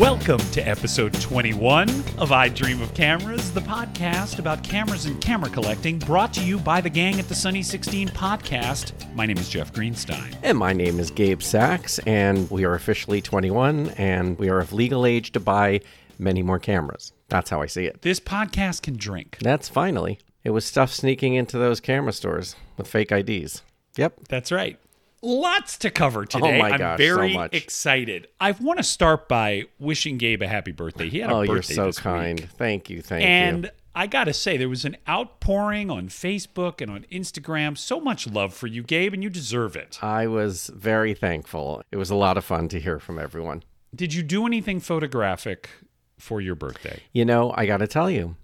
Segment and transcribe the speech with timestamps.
[0.00, 5.48] Welcome to episode 21 of I Dream of Cameras, the podcast about cameras and camera
[5.48, 8.92] collecting, brought to you by the gang at the Sunny 16 podcast.
[9.14, 10.34] My name is Jeff Greenstein.
[10.42, 14.72] And my name is Gabe Sachs, and we are officially 21, and we are of
[14.72, 15.80] legal age to buy
[16.18, 17.12] many more cameras.
[17.28, 18.02] That's how I see it.
[18.02, 19.38] This podcast can drink.
[19.42, 20.18] That's finally.
[20.42, 23.62] It was stuff sneaking into those camera stores with fake IDs.
[23.96, 24.22] Yep.
[24.28, 24.76] That's right.
[25.24, 26.58] Lots to cover oh today.
[26.58, 27.54] Oh my I'm gosh, so very much.
[27.54, 28.28] excited.
[28.40, 31.08] I want to start by wishing Gabe a happy birthday.
[31.08, 31.50] He had a birthday.
[31.50, 32.40] Oh, you're so kind.
[32.40, 32.48] week.
[32.50, 33.00] Thank you.
[33.00, 33.70] Thank And you.
[33.70, 37.78] And I got to say, there was an outpouring on Facebook and on Instagram.
[37.78, 39.98] So much love for you, Gabe, and you deserve it.
[40.02, 41.82] I was very thankful.
[41.92, 43.62] It was a lot of fun to hear from everyone.
[43.94, 45.70] Did you do anything photographic
[46.18, 47.02] for your birthday?
[47.12, 48.34] You know, I got to tell you,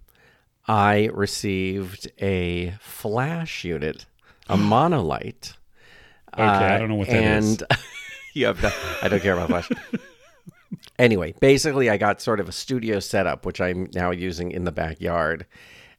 [0.69, 4.07] I received a flash unit,
[4.49, 5.55] a monolight.
[6.35, 7.63] Okay, I uh, don't know what that is.
[7.63, 7.63] and
[8.35, 8.65] you have
[9.03, 9.71] I don't care about flash.
[10.99, 14.73] anyway, basically, I got sort of a studio setup, which I'm now using in the
[14.73, 15.47] backyard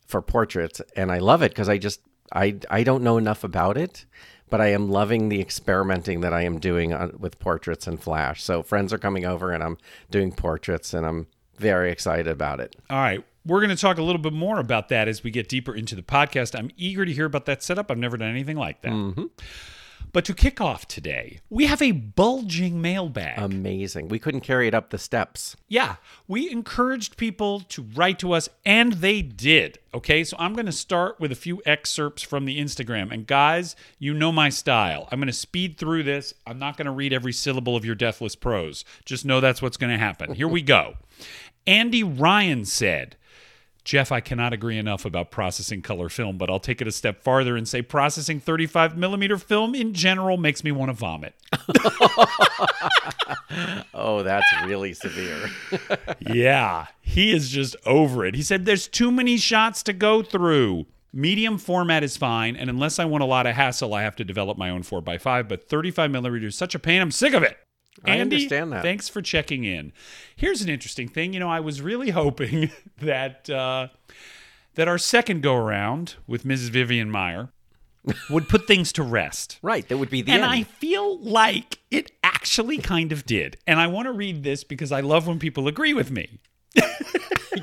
[0.06, 2.02] for portraits, and I love it because I just
[2.32, 4.06] I I don't know enough about it,
[4.50, 8.44] but I am loving the experimenting that I am doing on, with portraits and flash.
[8.44, 9.78] So friends are coming over, and I'm
[10.10, 12.76] doing portraits, and I'm very excited about it.
[12.90, 13.24] All right.
[13.44, 15.96] We're going to talk a little bit more about that as we get deeper into
[15.96, 16.58] the podcast.
[16.58, 17.90] I'm eager to hear about that setup.
[17.90, 18.92] I've never done anything like that.
[18.92, 19.24] Mm-hmm.
[20.14, 23.40] But to kick off today, we have a bulging mailbag.
[23.40, 24.10] Amazing.
[24.10, 25.56] We couldn't carry it up the steps.
[25.68, 25.96] Yeah,
[26.28, 29.80] we encouraged people to write to us, and they did.
[29.94, 33.12] Okay, so I'm going to start with a few excerpts from the Instagram.
[33.12, 35.08] And guys, you know my style.
[35.12, 36.34] I'm going to speed through this.
[36.46, 38.86] I'm not going to read every syllable of your deathless prose.
[39.06, 40.34] Just know that's what's going to happen.
[40.34, 40.96] Here we go.
[41.68, 43.16] Andy Ryan said,
[43.84, 47.24] Jeff, I cannot agree enough about processing color film, but I'll take it a step
[47.24, 51.34] farther and say processing 35 millimeter film in general makes me want to vomit.
[53.94, 55.50] Oh, that's really severe.
[56.20, 58.34] yeah, he is just over it.
[58.34, 60.86] He said there's too many shots to go through.
[61.14, 64.24] Medium format is fine, and unless I want a lot of hassle, I have to
[64.24, 65.48] develop my own 4x5.
[65.48, 67.58] But 35 millimeter is such a pain, I'm sick of it.
[68.06, 68.82] I Andy, understand that.
[68.84, 69.94] Thanks for checking in.
[70.36, 71.34] Here's an interesting thing.
[71.34, 73.88] You know, I was really hoping that uh,
[74.76, 76.70] that our second go around with Mrs.
[76.70, 77.50] Vivian Maier
[78.30, 79.60] would put things to rest.
[79.64, 79.88] right.
[79.88, 80.52] That would be the And end.
[80.52, 83.58] I feel like it actually kind of did.
[83.68, 86.40] And I want to read this because I love when people agree with me.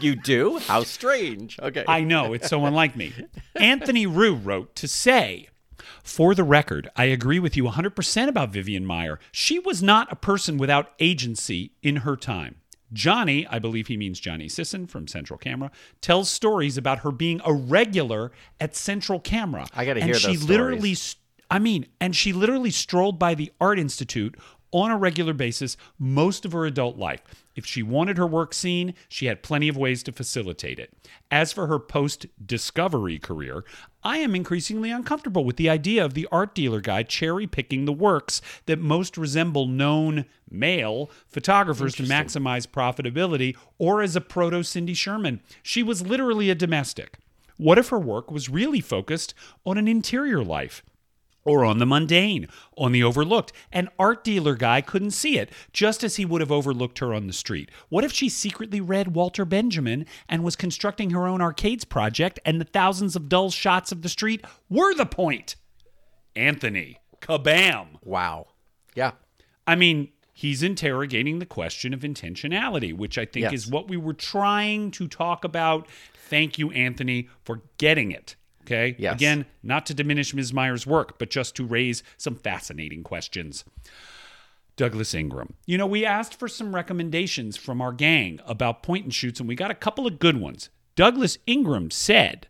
[0.00, 0.59] you do?
[0.59, 1.59] How strange.
[1.60, 1.84] Okay.
[1.88, 3.12] I know, it's so unlike me.
[3.56, 5.49] Anthony Rue wrote to say,
[6.08, 9.19] for the record, I agree with you 100% about Vivian Maier.
[9.30, 12.56] She was not a person without agency in her time.
[12.94, 15.70] Johnny, I believe he means Johnny Sisson from Central Camera,
[16.00, 19.66] tells stories about her being a regular at Central Camera.
[19.74, 20.96] I gotta and hear she those literally
[21.50, 24.34] I mean, and she literally strolled by the Art Institute
[24.72, 27.44] on a regular basis most of her adult life.
[27.58, 30.94] If she wanted her work seen, she had plenty of ways to facilitate it.
[31.28, 33.64] As for her post discovery career,
[34.04, 37.92] I am increasingly uncomfortable with the idea of the art dealer guy cherry picking the
[37.92, 44.94] works that most resemble known male photographers to maximize profitability or as a proto Cindy
[44.94, 45.40] Sherman.
[45.60, 47.19] She was literally a domestic.
[47.56, 49.34] What if her work was really focused
[49.66, 50.84] on an interior life?
[51.48, 53.53] Or on the mundane, on the overlooked.
[53.72, 57.26] An art dealer guy couldn't see it, just as he would have overlooked her on
[57.26, 57.70] the street.
[57.88, 62.60] What if she secretly read Walter Benjamin and was constructing her own arcades project, and
[62.60, 65.56] the thousands of dull shots of the street were the point?
[66.37, 67.87] Anthony, kabam.
[68.03, 68.47] wow.
[68.94, 69.12] Yeah.
[69.66, 73.53] I mean, he's interrogating the question of intentionality, which I think Yes.
[73.54, 75.88] is what we were trying to talk about.
[76.14, 78.37] Thank you, Anthony, for getting it.
[78.69, 78.97] Okay.
[78.99, 79.15] Yes.
[79.15, 80.53] Again, not to diminish Ms.
[80.53, 83.65] Maier's work, but just to raise some fascinating questions.
[84.77, 85.55] Douglas Ingram.
[85.67, 89.49] You know, we asked for some recommendations from our gang about point and shoots, and
[89.49, 90.71] we got a couple of good ones.
[90.95, 92.47] Douglas Ingram said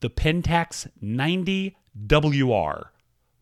[0.00, 1.76] the Pentax 90
[2.08, 2.90] WR.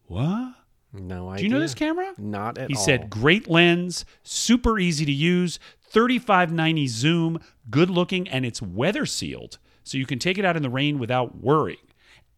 [0.07, 0.55] What?
[0.93, 1.39] No idea.
[1.39, 2.13] Do you know this camera?
[2.19, 2.81] Not at He all.
[2.81, 5.59] He said, great lens, super easy to use,
[5.91, 7.39] 3590 zoom,
[7.71, 9.59] good looking, and it's weather sealed.
[9.85, 11.79] So you can take it out in the rain without worrying.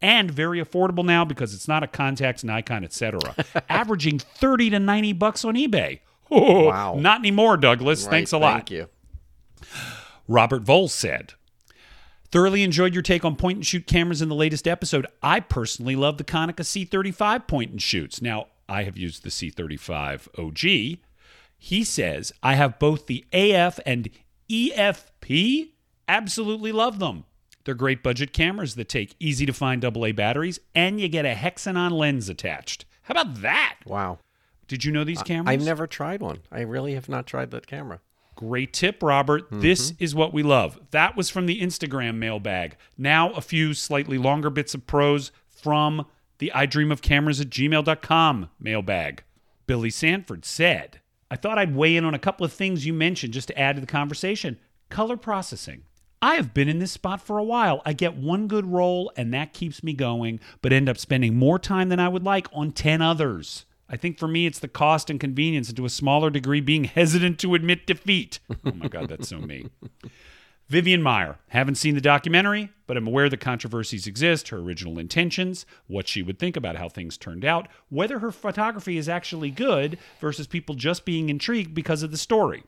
[0.01, 3.19] And very affordable now because it's not a Contax, Nikon, etc.
[3.69, 5.99] Averaging 30 to 90 bucks on eBay.
[6.31, 6.95] Oh, Wow.
[6.95, 8.03] Not anymore, Douglas.
[8.05, 8.53] Right, Thanks a lot.
[8.53, 8.87] Thank you.
[10.27, 11.33] Robert Vole said,
[12.31, 15.05] Thoroughly enjoyed your take on point and shoot cameras in the latest episode.
[15.21, 18.21] I personally love the Konica C35 point and shoots.
[18.21, 20.99] Now, I have used the C35 OG.
[21.57, 24.09] He says, I have both the AF and
[24.49, 25.71] EFP.
[26.07, 27.25] Absolutely love them.
[27.63, 31.33] They're great budget cameras that take easy to find AA batteries, and you get a
[31.35, 32.85] Hexanon lens attached.
[33.03, 33.77] How about that?
[33.85, 34.19] Wow.
[34.67, 35.53] Did you know these cameras?
[35.53, 36.39] I've never tried one.
[36.51, 37.99] I really have not tried that camera.
[38.35, 39.45] Great tip, Robert.
[39.45, 39.61] Mm-hmm.
[39.61, 40.79] This is what we love.
[40.91, 42.77] That was from the Instagram mailbag.
[42.97, 46.05] Now, a few slightly longer bits of prose from
[46.39, 49.23] the I dream of cameras at gmail.com mailbag.
[49.67, 53.33] Billy Sanford said, I thought I'd weigh in on a couple of things you mentioned
[53.33, 54.57] just to add to the conversation.
[54.89, 55.83] Color processing.
[56.21, 57.81] I have been in this spot for a while.
[57.85, 61.57] I get one good roll and that keeps me going, but end up spending more
[61.57, 63.65] time than I would like on 10 others.
[63.89, 66.85] I think for me, it's the cost and convenience, and to a smaller degree, being
[66.85, 68.39] hesitant to admit defeat.
[68.63, 69.69] Oh my God, that's so me.
[70.69, 71.35] Vivian Maier.
[71.49, 76.21] Haven't seen the documentary, but I'm aware the controversies exist, her original intentions, what she
[76.21, 80.75] would think about how things turned out, whether her photography is actually good versus people
[80.75, 82.63] just being intrigued because of the story.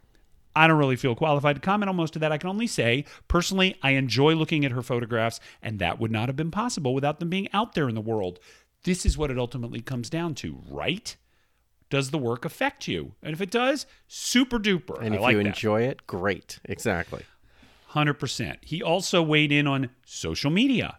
[0.56, 2.32] I don't really feel qualified to comment on most of that.
[2.32, 6.30] I can only say, personally, I enjoy looking at her photographs, and that would not
[6.30, 8.40] have been possible without them being out there in the world.
[8.84, 11.16] This is what it ultimately comes down to, right?
[11.90, 13.14] Does the work affect you?
[13.22, 15.00] And if it does, super duper.
[15.00, 15.48] And I if like you that.
[15.48, 16.60] enjoy it, great.
[16.66, 17.24] Exactly.
[17.92, 18.58] 100%.
[18.62, 20.98] He also weighed in on social media.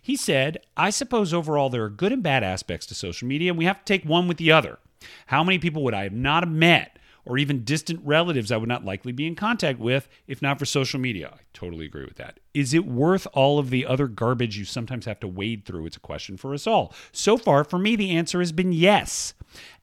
[0.00, 3.58] He said, I suppose overall there are good and bad aspects to social media, and
[3.58, 4.78] we have to take one with the other.
[5.26, 8.68] How many people would I have not have met, or even distant relatives I would
[8.68, 11.30] not likely be in contact with if not for social media?
[11.34, 12.40] I totally agree with that.
[12.54, 15.86] Is it worth all of the other garbage you sometimes have to wade through?
[15.86, 16.94] It's a question for us all.
[17.12, 19.34] So far, for me, the answer has been yes.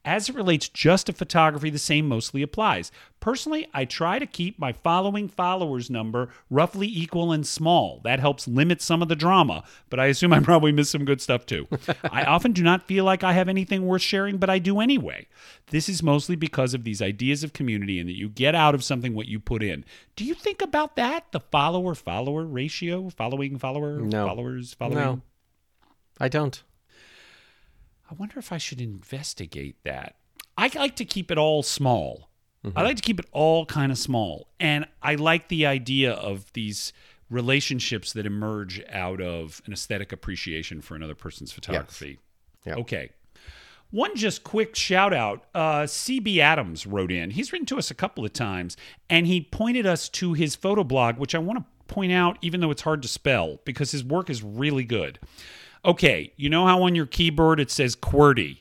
[0.03, 2.91] As it relates just to photography, the same mostly applies.
[3.19, 8.01] Personally, I try to keep my following followers number roughly equal and small.
[8.03, 11.21] That helps limit some of the drama, but I assume I probably miss some good
[11.21, 11.67] stuff too.
[12.11, 15.27] I often do not feel like I have anything worth sharing, but I do anyway.
[15.67, 18.83] This is mostly because of these ideas of community and that you get out of
[18.83, 19.85] something what you put in.
[20.15, 21.31] Do you think about that?
[21.31, 22.60] The follower follower ratio?
[22.67, 23.99] Following follower?
[23.99, 24.27] No.
[24.27, 24.97] Followers following?
[24.97, 25.21] No,
[26.19, 26.61] I don't.
[28.09, 30.15] I wonder if I should investigate that.
[30.57, 32.29] I like to keep it all small.
[32.75, 34.47] I like to keep it all kind of small.
[34.59, 36.93] And I like the idea of these
[37.29, 42.19] relationships that emerge out of an aesthetic appreciation for another person's photography.
[42.65, 42.77] Yep.
[42.77, 43.09] Okay.
[43.89, 45.45] One just quick shout out.
[45.55, 47.31] Uh, CB Adams wrote in.
[47.31, 48.77] He's written to us a couple of times,
[49.09, 52.59] and he pointed us to his photo blog, which I want to point out, even
[52.61, 55.19] though it's hard to spell, because his work is really good.
[55.85, 58.57] Okay, you know how on your keyboard it says QWERTY?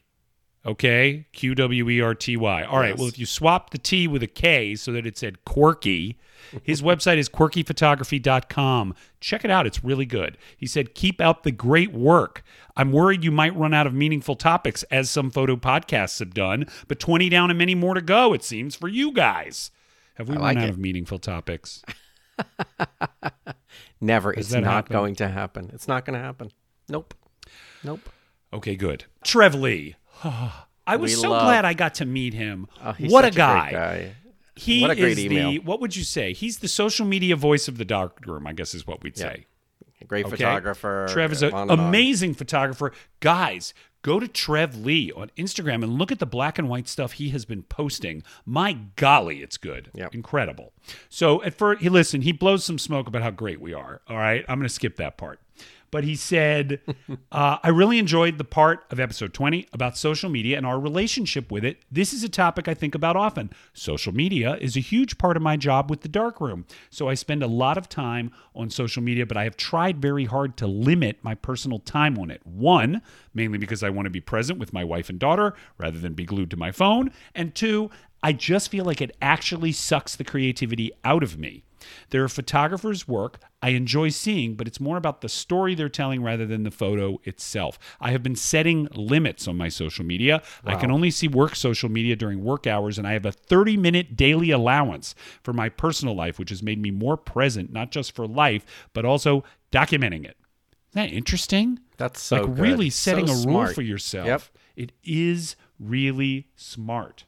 [0.66, 2.62] Okay, Q W E R T Y.
[2.64, 2.98] All right, Yes.
[2.98, 6.18] well, if you swap the T with a K so that it said quirky,
[6.62, 8.94] his website is quirkyphotography.com.
[9.20, 10.36] Check it out, it's really good.
[10.56, 12.42] He said, Keep out the great work.
[12.76, 16.66] I'm worried you might run out of meaningful topics, as some photo podcasts have done,
[16.88, 19.70] but 20 down and many more to go, it seems, for you guys.
[20.14, 20.70] Have we I run like out it.
[20.70, 21.82] of meaningful topics?
[24.00, 24.32] Never.
[24.32, 24.92] It's not happen?
[24.92, 25.70] going to happen.
[25.74, 26.50] It's not going to happen.
[26.88, 27.14] Nope.
[27.84, 28.08] Nope.
[28.52, 29.04] Okay, good.
[29.24, 29.96] Trev Lee.
[30.24, 32.66] I was We so love- glad I got to meet him.
[32.82, 33.70] Oh, what a guy.
[33.70, 34.14] great guy.
[34.56, 36.32] He What a great is the what would you say?
[36.34, 39.46] He's the social media voice of the dark room, I guess is what we'd say.
[40.00, 40.36] A great Okay?
[40.36, 41.06] photographer.
[41.10, 41.70] Trev is an on.
[41.70, 42.92] amazing photographer.
[43.20, 47.12] Guys, go to Trev Lee on Instagram and look at the black and white stuff
[47.12, 48.22] he has been posting.
[48.46, 49.90] My golly, it's good.
[49.94, 50.14] Yep.
[50.14, 50.72] Incredible.
[51.08, 54.00] So at first, he listen, he blows some smoke about how great we are.
[54.08, 54.44] All right.
[54.48, 55.38] I'm going to skip that part.
[55.90, 56.80] But he said,
[57.32, 61.50] uh, I really enjoyed the part of episode 20 about social media and our relationship
[61.50, 61.82] with it.
[61.90, 63.50] This is a topic I think about often.
[63.72, 66.66] Social media is a huge part of my job with the darkroom.
[66.90, 70.24] So I spend a lot of time on social media, but I have tried very
[70.24, 72.40] hard to limit my personal time on it.
[72.46, 73.02] One,
[73.34, 76.24] mainly because I want to be present with my wife and daughter rather than be
[76.24, 77.10] glued to my phone.
[77.34, 77.90] And two,
[78.22, 81.64] I just feel like it actually sucks the creativity out of me.
[82.10, 86.22] There are photographers' work I enjoy seeing, but it's more about the story they're telling
[86.22, 87.78] rather than the photo itself.
[88.00, 90.42] I have been setting limits on my social media.
[90.64, 93.76] I can only see work social media during work hours, and I have a 30
[93.76, 98.14] minute daily allowance for my personal life, which has made me more present, not just
[98.14, 100.36] for life, but also documenting it.
[100.92, 101.80] Isn't that interesting?
[101.98, 102.58] That's so like good.
[102.58, 103.74] really So setting a rule smart.
[103.74, 104.26] for yourself.
[104.26, 104.42] Yep.
[104.76, 107.24] It is really smart.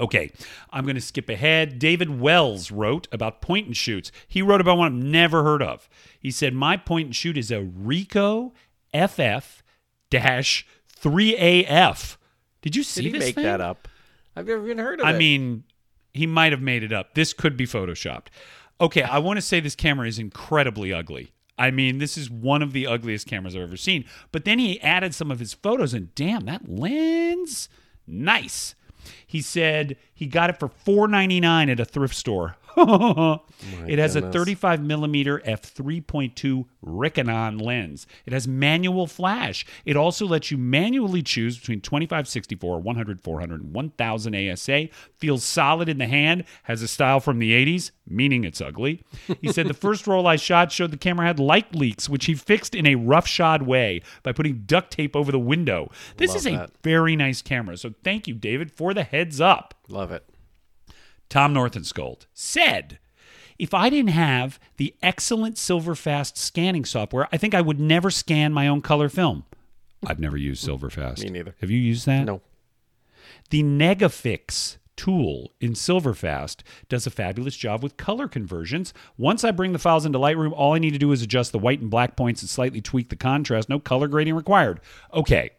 [0.00, 0.30] Okay,
[0.70, 1.78] I'm going to skip ahead.
[1.78, 4.10] David Wells wrote about point and shoots.
[4.26, 5.88] He wrote about one I've never heard of.
[6.18, 8.52] He said, My point and shoot is a Ricoh
[8.92, 9.62] FF
[10.10, 12.16] 3AF.
[12.62, 13.44] Did you see Did he this make thing?
[13.44, 13.88] that up?
[14.36, 15.14] I've never even heard of I it.
[15.14, 15.64] I mean,
[16.12, 17.14] he might have made it up.
[17.14, 18.26] This could be photoshopped.
[18.80, 21.32] Okay, I want to say this camera is incredibly ugly.
[21.58, 24.06] I mean, this is one of the ugliest cameras I've ever seen.
[24.32, 27.68] But then he added some of his photos, and damn, that lens,
[28.06, 28.74] nice.
[29.30, 32.56] He said he got it for $4.99 at a thrift store.
[33.86, 38.06] it has a 35 millimeter f3.2 Rikenon lens.
[38.26, 39.66] It has manual flash.
[39.84, 44.88] It also lets you manually choose between 25, 64, 100, 400, and 1000 ASA.
[45.18, 46.44] Feels solid in the hand.
[46.64, 49.02] Has a style from the 80s, meaning it's ugly.
[49.40, 52.34] He said the first roll I shot showed the camera had light leaks, which he
[52.34, 55.90] fixed in a roughshod way by putting duct tape over the window.
[56.16, 56.70] This Love is a that.
[56.82, 57.76] very nice camera.
[57.76, 59.74] So thank you, David, for the heads up.
[59.88, 60.24] Love it.
[61.30, 62.98] Tom Northenscold said,
[63.58, 68.52] if I didn't have the excellent Silverfast scanning software, I think I would never scan
[68.52, 69.44] my own color film.
[70.06, 71.22] I've never used Silverfast.
[71.22, 71.54] Me neither.
[71.60, 72.24] Have you used that?
[72.24, 72.40] No.
[73.50, 78.92] The Negafix tool in Silverfast does a fabulous job with color conversions.
[79.16, 81.58] Once I bring the files into Lightroom, all I need to do is adjust the
[81.58, 83.68] white and black points and slightly tweak the contrast.
[83.68, 84.80] No color grading required.
[85.14, 85.50] Okay.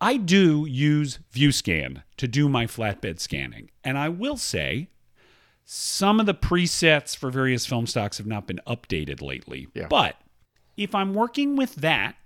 [0.00, 3.70] I do use VueScan to do my flatbed scanning.
[3.82, 4.88] And I will say,
[5.64, 9.68] some of the presets for various film stocks have not been updated lately.
[9.74, 9.88] Yeah.
[9.88, 10.16] But
[10.76, 12.16] if I'm working with that,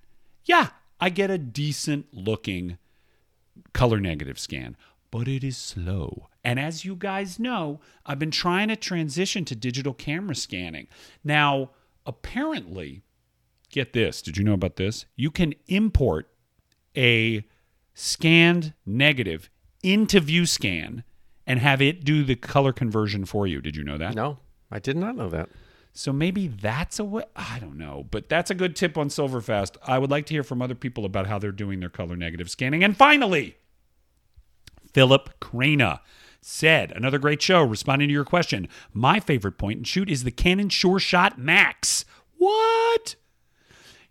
[0.45, 0.69] yeah,
[1.01, 2.79] I get a decent looking
[3.73, 4.77] color negative scan,
[5.11, 6.29] but it is slow.
[6.45, 10.89] And as you guys know, I've been trying to transition to digital camera scanning.
[11.25, 11.71] Now,
[12.07, 13.03] apparently,
[13.71, 14.23] get this.
[14.23, 15.07] Did you know about this?
[15.17, 16.29] You can import
[16.97, 17.45] a
[17.95, 19.51] scanned negative
[19.83, 21.03] into VueScan
[21.47, 23.61] and have it do the color conversion for you.
[23.61, 24.15] Did you know that?
[24.15, 24.39] No,
[24.71, 25.49] I did not know that.
[25.93, 27.25] So maybe that's a way.
[27.37, 29.77] I don't know, but that's a good tip on Silverfast.
[29.87, 32.51] I would like to hear from other people about how they're doing their color negative
[32.51, 32.83] scanning.
[32.83, 33.57] And finally,
[34.93, 36.01] Philip Crana
[36.41, 38.69] said, another great show responding to your question.
[38.93, 42.05] My favorite point and shoot is the Canon Sure Shot Max.
[42.39, 43.17] What?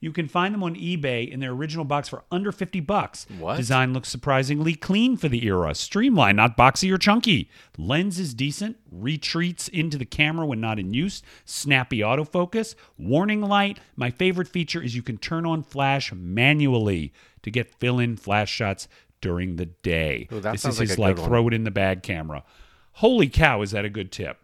[0.02, 3.28] You can find them on eBay in their original box for under 50 bucks.
[3.38, 3.58] What?
[3.58, 5.76] Design looks surprisingly clean for the era.
[5.76, 7.52] Streamlined, not boxy or chunky.
[7.78, 8.78] Lens is decent.
[8.92, 11.22] Retreats into the camera when not in use.
[11.46, 12.74] Snappy autofocus.
[12.98, 13.80] Warning light.
[13.96, 18.88] My favorite feature is you can turn on flash manually to get fill-in flash shots
[19.22, 20.28] during the day.
[20.34, 21.28] Ooh, this is like his like one.
[21.28, 22.44] throw it in the bag camera.
[22.94, 24.40] Holy cow, is that a good tip?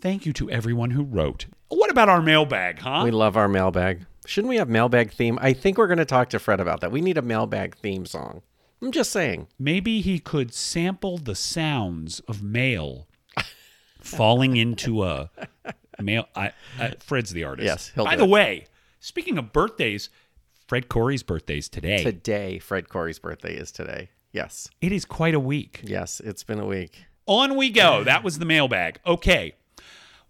[0.00, 1.46] Thank you to everyone who wrote.
[1.68, 3.02] What about our mailbag, huh?
[3.04, 4.06] We love our mailbag.
[4.26, 5.38] Shouldn't we have mailbag theme?
[5.40, 6.92] I think we're going to talk to Fred about that.
[6.92, 8.42] We need a mailbag theme song.
[8.82, 9.48] I'm just saying.
[9.58, 13.06] Maybe he could sample the sounds of mail
[14.00, 15.30] falling into a
[16.00, 16.28] mail.
[16.34, 17.66] I, I, Fred's the artist.
[17.66, 18.30] Yes, he'll By the it.
[18.30, 18.66] way,
[19.00, 20.10] speaking of birthdays,
[20.66, 22.02] Fred Corey's birthday is today.
[22.02, 24.10] Today, Fred Corey's birthday is today.
[24.32, 24.68] Yes.
[24.82, 25.80] it is quite a week.
[25.82, 27.06] Yes, it's been a week.
[27.24, 28.04] On we go.
[28.04, 29.00] That was the mailbag.
[29.06, 29.54] Okay.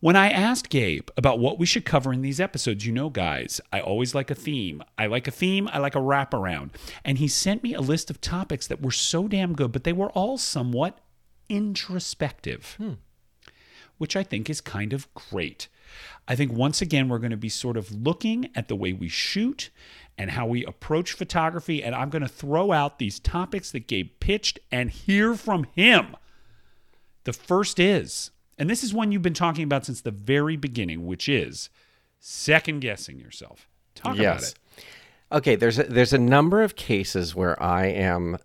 [0.07, 3.61] When I asked Gabe about what we should cover in these episodes, you know, guys,
[3.73, 4.85] I always like a theme.
[4.97, 6.71] I like a theme, I like a wraparound.
[7.05, 9.93] And he sent me a list of topics that were so damn good, but they
[9.93, 11.01] were all somewhat
[11.49, 12.93] introspective, hmm.
[13.99, 15.67] which I think is kind of great.
[16.29, 19.09] I think once again, we're going to be sort of looking at the way we
[19.09, 19.71] shoot
[20.17, 21.83] and how we approach photography.
[21.83, 26.15] And I'm going to throw out these topics that Gabe pitched and hear from him.
[27.25, 31.07] The first is, and this is one you've been talking about since the very beginning,
[31.07, 31.71] which is
[32.21, 33.69] second guessing yourself.
[33.95, 34.55] Talk about it.
[35.33, 38.39] Okay, there's a, there's a number of cases where I am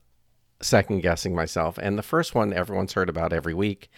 [0.61, 3.89] second guessing myself, and the first one everyone's heard about every week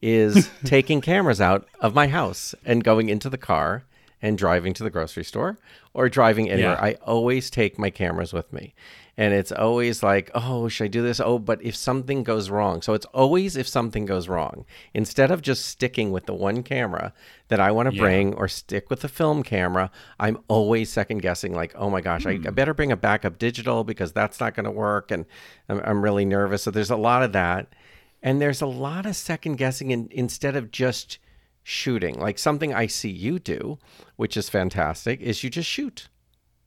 [0.00, 3.84] is taking cameras out of my house and going into the car
[4.22, 5.58] and driving to the grocery store
[5.92, 6.78] or driving anywhere.
[6.80, 6.84] Yeah.
[6.84, 8.74] I always take my cameras with me.
[9.14, 11.20] And it's always like, oh, should I do this?
[11.20, 12.80] Oh, but if something goes wrong.
[12.80, 14.64] So it's always if something goes wrong.
[14.94, 17.12] Instead of just sticking with the one camera
[17.48, 18.00] that I want to Yeah.
[18.00, 22.24] bring or stick with the film camera, I'm always second guessing, like, oh my gosh,
[22.24, 22.54] I, I hmm.
[22.54, 25.10] better bring a backup digital because that's not going to work.
[25.10, 25.26] And
[25.68, 26.62] I'm, I'm really nervous.
[26.62, 27.74] So there's a lot of that.
[28.22, 31.18] And there's a lot of second guessing in, instead of just
[31.62, 32.18] shooting.
[32.18, 33.78] Like something I see you do,
[34.16, 36.08] which is fantastic, is you just shoot.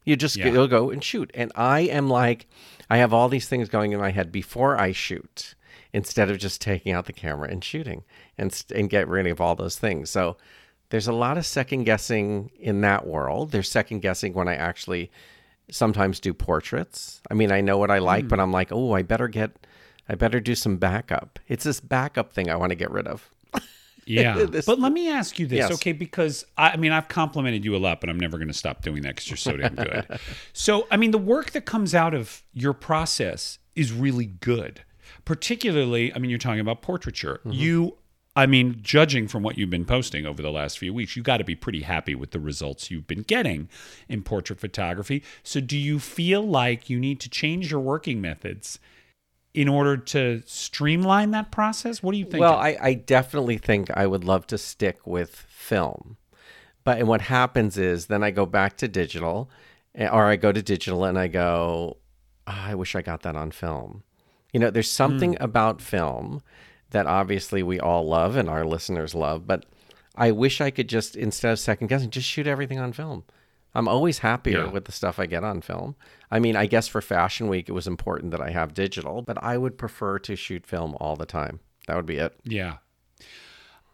[0.04, 0.48] You just Yeah.
[0.50, 1.32] you'll go and shoot.
[1.34, 2.48] And I am like,
[2.90, 5.56] I have all these things going in my head before I shoot,
[5.94, 8.04] instead of just taking out the camera and shooting
[8.38, 10.10] and and get rid of all those things.
[10.10, 10.38] So
[10.90, 13.52] there's a lot of second guessing in that world.
[13.52, 15.12] There's second guessing when I actually
[15.72, 17.22] sometimes do portraits.
[17.32, 18.30] I mean, I know what I like, hmm.
[18.30, 19.66] but I'm like, oh, I better get,
[20.08, 21.40] I better do some backup.
[21.48, 23.32] It's this backup thing I want to get rid of.
[24.06, 24.46] Yeah.
[24.66, 25.72] But let me ask you this, Yes.
[25.74, 25.92] okay?
[25.92, 28.82] Because I, I mean, I've complimented you a lot, but I'm never going to stop
[28.82, 30.06] doing that because you're so damn good.
[30.54, 34.84] so, I mean, the work that comes out of your process is really good.
[35.26, 37.40] Particularly, I mean, you're talking about portraiture.
[37.40, 37.52] Mm-hmm.
[37.52, 37.98] You,
[38.36, 41.38] I mean, judging from what you've been posting over the last few weeks, you got
[41.38, 43.70] to be pretty happy with the results you've been getting
[44.08, 45.24] in portrait photography.
[45.42, 48.80] So, do you feel like you need to change your working methods
[49.56, 52.04] in order to streamline that process?
[52.04, 52.42] What do you think?
[52.42, 56.18] Well, I, I definitely think I would love to stick with film.
[56.84, 59.50] But and what happens is then I go back to digital,
[59.96, 61.98] eh, or I go to digital and I go,
[62.46, 64.04] "Ah, I wish I got that on film.
[64.52, 66.42] You know, there's something about film
[66.92, 69.66] that obviously we all love and our listeners love, but
[70.16, 73.24] I wish I could just, instead of second guessing, just shoot everything on film.
[73.76, 74.72] I'm always happier Yeah.
[74.72, 75.96] with the stuff I get on film.
[76.32, 79.38] I mean, I guess for Fashion Week, it was important that I have digital, but
[79.44, 81.60] I would prefer to shoot film all the time.
[81.88, 82.34] That would be it.
[82.44, 82.78] Yeah.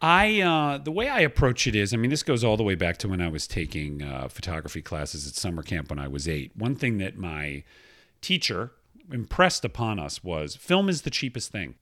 [0.00, 2.74] I uh, the way I approach it is, I mean, this goes all the way
[2.74, 6.26] back to when I was taking uh, photography classes at summer camp when I was
[6.26, 6.52] eight.
[6.56, 7.62] One thing that my
[8.20, 8.72] teacher
[9.12, 11.74] impressed upon us was film is the cheapest thing.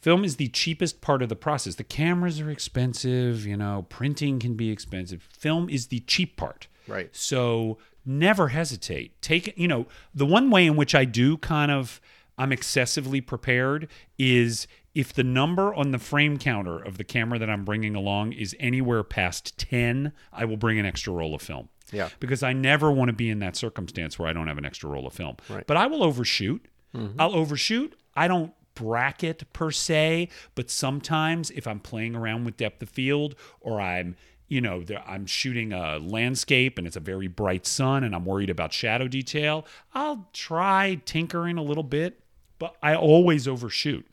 [0.00, 1.74] Film is the cheapest part of the process.
[1.74, 5.28] The cameras are expensive, you know, printing can be expensive.
[5.30, 6.66] Film is the cheap part.
[6.90, 7.08] Right.
[7.12, 9.20] So never hesitate.
[9.22, 12.00] Take it, you know, the one way in which I do kind of
[12.38, 17.50] I'm excessively prepared is if the number on the frame counter of the camera that
[17.50, 21.68] I'm bringing along is anywhere past 10, I will bring an extra roll of film.
[21.92, 22.08] Yeah.
[22.18, 24.88] Because I never want to be in that circumstance where I don't have an extra
[24.88, 25.36] roll of film.
[25.48, 25.66] Right.
[25.66, 26.66] But I will overshoot.
[26.94, 27.20] Mm-hmm.
[27.20, 27.94] I'll overshoot.
[28.14, 33.34] I don't bracket per se, but sometimes if I'm playing around with depth of field
[33.60, 34.16] or I'm
[34.50, 38.50] you know, I'm shooting a landscape and it's a very bright sun and I'm worried
[38.50, 39.64] about shadow detail.
[39.94, 42.20] I'll try tinkering a little bit,
[42.58, 44.04] but I always overshoot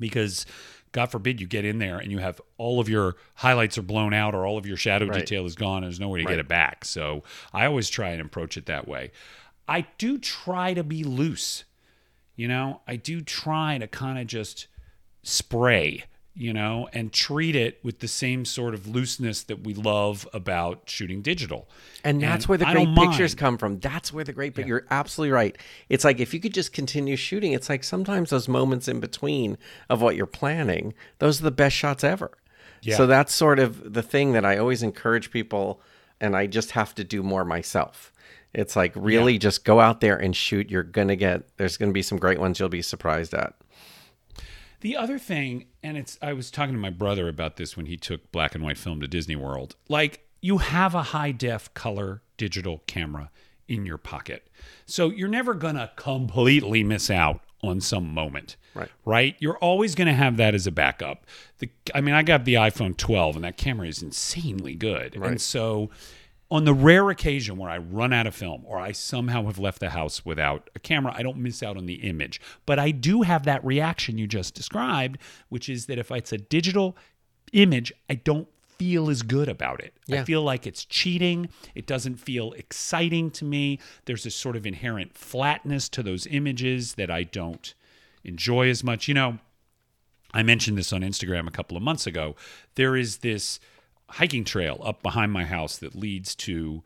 [0.00, 0.46] because
[0.92, 4.14] God forbid you get in there and you have all of your highlights are blown
[4.14, 5.18] out or all of your shadow Right.
[5.20, 6.32] detail is gone and there's no way to Right.
[6.32, 6.86] get it back.
[6.86, 7.22] So
[7.52, 9.10] I always try and approach it that way.
[9.68, 11.64] I do try to be loose.
[12.36, 14.66] You know, I do try to kind of just
[15.22, 16.04] spray,
[16.38, 20.82] you know, and treat it with the same sort of looseness that we love about
[20.88, 21.68] shooting digital.
[22.04, 23.38] And that's And where the great pictures mind.
[23.38, 23.80] come from.
[23.80, 25.58] That's where the great, but you're absolutely right.
[25.88, 29.58] It's like if you could just continue shooting, it's like sometimes those moments in between
[29.90, 32.30] of what you're planning, those are the best shots ever.
[32.82, 32.96] Yeah.
[32.96, 35.80] So that's sort of the thing that I always encourage people,
[36.20, 38.12] and I just have to do more myself.
[38.54, 40.70] It's like really just go out there and shoot.
[40.70, 43.54] You're going to get, there's going to be some great ones you'll be surprised at.
[44.80, 47.96] The other thing, and it's I was talking to my brother about this when he
[47.96, 49.76] took black and white film to Disney World.
[49.88, 53.30] Like you have a high def color digital camera
[53.66, 54.48] in your pocket.
[54.86, 58.56] So you're never going to completely miss out on some moment.
[58.74, 58.88] Right.
[59.04, 59.36] Right?
[59.40, 61.26] You're always going to have that as a backup.
[61.58, 65.16] The I mean, I got the iPhone 12 and that camera is insanely good.
[65.16, 65.90] And so
[66.50, 69.80] on the rare occasion where I run out of film or I somehow have left
[69.80, 72.40] the house without a camera, I don't miss out on the image.
[72.64, 75.18] But I do have that reaction you just described,
[75.50, 76.96] which is that if it's a digital
[77.52, 79.92] image, I don't feel as good about it.
[80.10, 81.48] I feel like it's cheating.
[81.74, 83.80] It doesn't feel exciting to me.
[84.06, 87.74] There's this sort of inherent flatness to those images that I don't
[88.24, 89.08] enjoy as much.
[89.08, 89.38] You know,
[90.32, 92.36] I mentioned this on Instagram a couple of months ago.
[92.76, 93.58] There is this
[94.10, 96.82] hiking trail up behind my house that leads to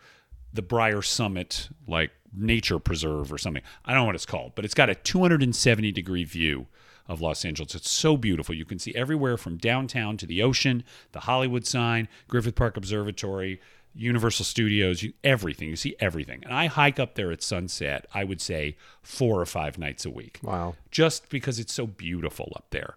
[0.53, 3.63] the Briar Summit, like nature preserve or something.
[3.85, 6.67] I don't know what it's called, but it's got a 270 degree view
[7.09, 7.75] of Los Angeles.
[7.75, 8.55] It's so beautiful.
[8.55, 13.61] You can see everywhere from downtown to the ocean, the Hollywood sign, Griffith Park Observatory,
[13.95, 15.69] Universal Studios, you, everything.
[15.69, 16.43] You see everything.
[16.45, 20.11] And I hike up there at sunset, I would say four or five nights a
[20.11, 20.77] week Wow.
[20.91, 22.95] just because it's so beautiful up there.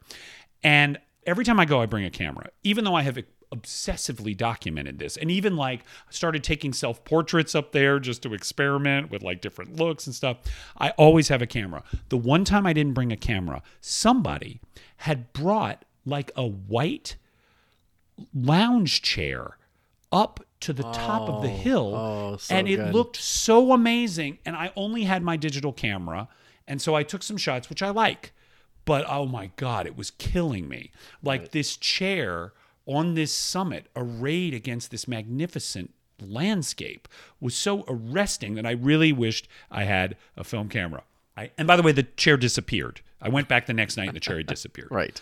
[0.63, 3.17] And every time I go, I bring a camera, even though I have
[3.53, 9.11] obsessively documented this and even like started taking self portraits up there just to experiment
[9.11, 10.37] with like different looks and stuff.
[10.77, 11.83] I always have a camera.
[12.09, 14.61] The one time I didn't bring a camera, somebody
[14.97, 17.15] had brought like a white
[18.33, 19.57] lounge chair
[20.11, 22.93] up to the top of the oh, hill oh, so and it good.
[22.93, 26.27] looked so amazing and i only had my digital camera
[26.67, 28.31] and so i took some shots which i like
[28.85, 32.53] but oh my god it was killing me like this chair
[32.85, 37.07] on this summit arrayed against this magnificent landscape
[37.39, 41.03] was so arresting that i really wished i had a film camera
[41.37, 44.15] I, and by the way the chair disappeared i went back the next night and
[44.15, 45.19] the chair had disappeared Right.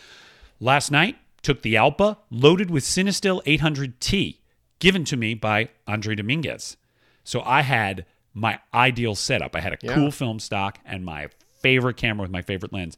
[0.60, 4.38] Last night, took the Alpa loaded with Cinestill 800T,
[4.80, 6.78] given to me by Andre Dominguez.
[7.26, 9.54] So I had my ideal setup.
[9.56, 9.94] I had a Yeah.
[9.96, 11.28] cool film stock and my
[11.62, 12.96] favorite camera with my favorite lens.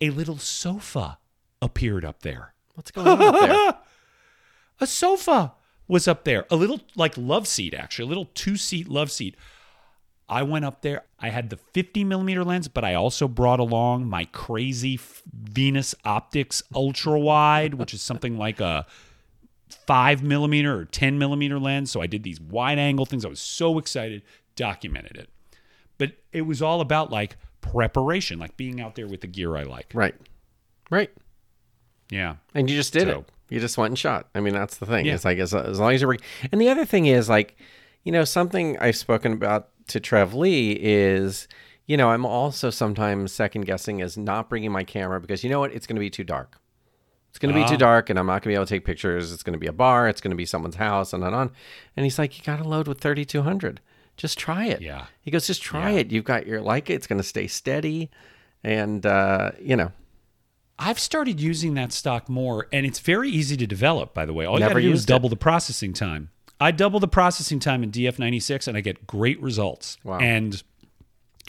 [0.00, 1.18] A little sofa
[1.60, 2.54] appeared up there.
[2.80, 3.74] What's going on up there?
[4.80, 5.52] A sofa
[5.86, 6.46] was up there.
[6.50, 9.36] A little like love seat, actually, a little two seat love seat.
[10.30, 11.02] I went up there.
[11.18, 14.98] I had the 50 millimeter lens, but I also brought along my crazy
[15.30, 18.86] Venus Optics ultra wide, which is something like a
[19.68, 21.90] five millimeter or 10 millimeter lens.
[21.90, 23.26] So I did these wide angle things.
[23.26, 24.22] I was so excited,
[24.56, 25.28] documented it.
[25.98, 29.64] But it was all about like preparation, like being out there with the gear I
[29.64, 29.90] like.
[29.92, 30.14] Right.
[30.90, 31.10] Right.
[32.10, 32.36] Yeah.
[32.54, 33.24] And you just did So- it.
[33.52, 34.28] You just went and shot.
[34.34, 35.06] I mean, that's the thing.
[35.06, 35.14] Yeah.
[35.14, 36.16] It's like as, as long as you're.
[36.52, 37.56] And the other thing is like,
[38.04, 41.48] you know, something I've spoken about to Trev Lee is,
[41.86, 45.58] you know, I'm also sometimes second guessing is not bringing my camera because you know
[45.58, 45.72] what?
[45.72, 46.58] It's going to be too dark.
[47.30, 47.68] It's going to be Ah.
[47.68, 49.32] too dark, and I'm not going to be able to take pictures.
[49.32, 50.08] It's going to be a bar.
[50.08, 51.50] It's going to be someone's house, and on and on.
[51.96, 53.80] And he's like, "You got to load with 3200.
[54.16, 55.06] Just try it." Yeah.
[55.22, 55.98] He goes, "Just try Yeah.
[56.00, 56.10] it.
[56.12, 56.94] You've got your like it.
[56.94, 58.10] It's going to stay steady,
[58.64, 59.90] and uh, you know,
[60.80, 64.46] I've started using that stock more, and it's very easy to develop, by the way.
[64.46, 65.12] All you Never got to do is used it.
[65.12, 66.30] double the processing time.
[66.58, 69.98] I double the processing time in DF96, and I get great results.
[70.04, 70.18] Wow.
[70.18, 70.62] And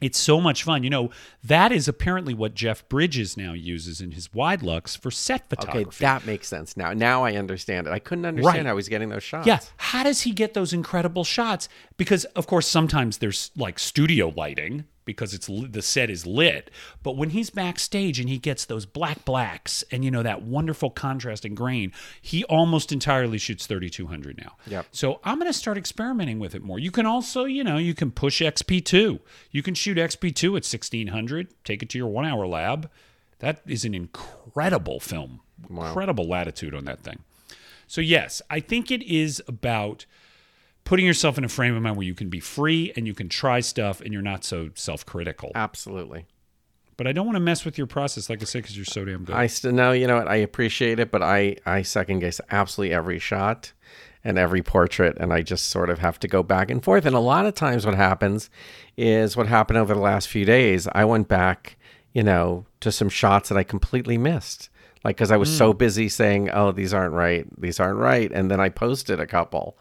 [0.02, 0.84] it's so much fun.
[0.84, 1.10] You know,
[1.44, 5.86] that is apparently what Jeff Bridges now uses in his Widelux for set photography.
[5.86, 6.92] okay, that makes sense now.
[6.94, 7.92] Now I understand it.
[7.92, 8.66] I couldn't understand Right.
[8.66, 9.46] how he's getting those shots.
[9.48, 9.60] Yeah.
[9.78, 11.70] How does he get those incredible shots?
[11.98, 16.70] Because of course sometimes there's like studio lighting because it's the set is lit,
[17.04, 20.90] but when he's backstage and he gets those black blacks and you know that wonderful
[20.90, 24.56] contrast and grain, he almost entirely shoots 3200 now.
[24.68, 24.86] Yep.
[24.92, 26.80] So I'm going to start experimenting with it more.
[26.80, 29.20] You can also, you know, you can push XP2.
[29.52, 32.90] You can shoot XP2 at 1600, take it to your 1-hour lab.
[33.40, 35.42] That is an incredible film.
[35.70, 37.20] Incredible latitude on that thing.
[37.88, 40.06] So yes, I think it is about
[40.84, 43.30] putting yourself in a frame of mind where you can be free and you can
[43.30, 45.52] try stuff and you're not so self-critical.
[45.56, 46.26] absolutely.
[46.98, 49.04] But I don't want to mess with your process, like I said, because you're so
[49.04, 49.36] damn good.
[49.36, 50.28] I still know, you know what?
[50.28, 53.74] I appreciate it, but I I second guess absolutely every shot
[54.24, 57.06] and every portrait, and I just sort of have to go back and forth.
[57.06, 58.50] And a lot of times, what happens
[58.98, 60.88] is what happened over the last few days.
[60.94, 61.78] I went back,
[62.14, 64.70] you know, to some shots that I completely missed,
[65.04, 65.78] like because I was so mm.
[65.80, 69.76] busy saying, "Oh, these aren't right, these aren't right," and then I posted a couple,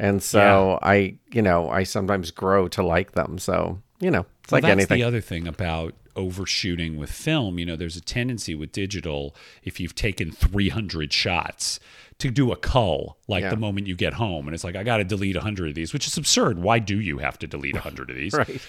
[0.00, 3.38] and so I, you know, I sometimes grow to like them.
[3.38, 4.98] So you know, it's Well, like that's anything.
[4.98, 7.58] the other thing about overshooting with film.
[7.58, 11.78] You know, there's a tendency with digital, if you've taken 300 shots,
[12.18, 13.50] to do a cull like Yeah.
[13.50, 14.48] the moment you get home.
[14.48, 16.58] And it's like, I got to delete 100 of these, which is absurd.
[16.58, 18.32] Why do you have to delete 100 of these?
[18.34, 18.60] right?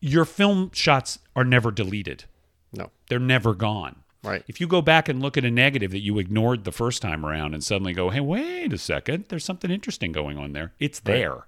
[0.00, 2.24] Your film shots are never deleted.
[2.72, 3.96] No, they're never gone.
[4.22, 4.44] Right.
[4.48, 7.24] If you go back and look at a negative that you ignored the first time
[7.24, 11.00] around and suddenly go, hey, wait a second, there's something interesting going on there, it's
[11.00, 11.46] there.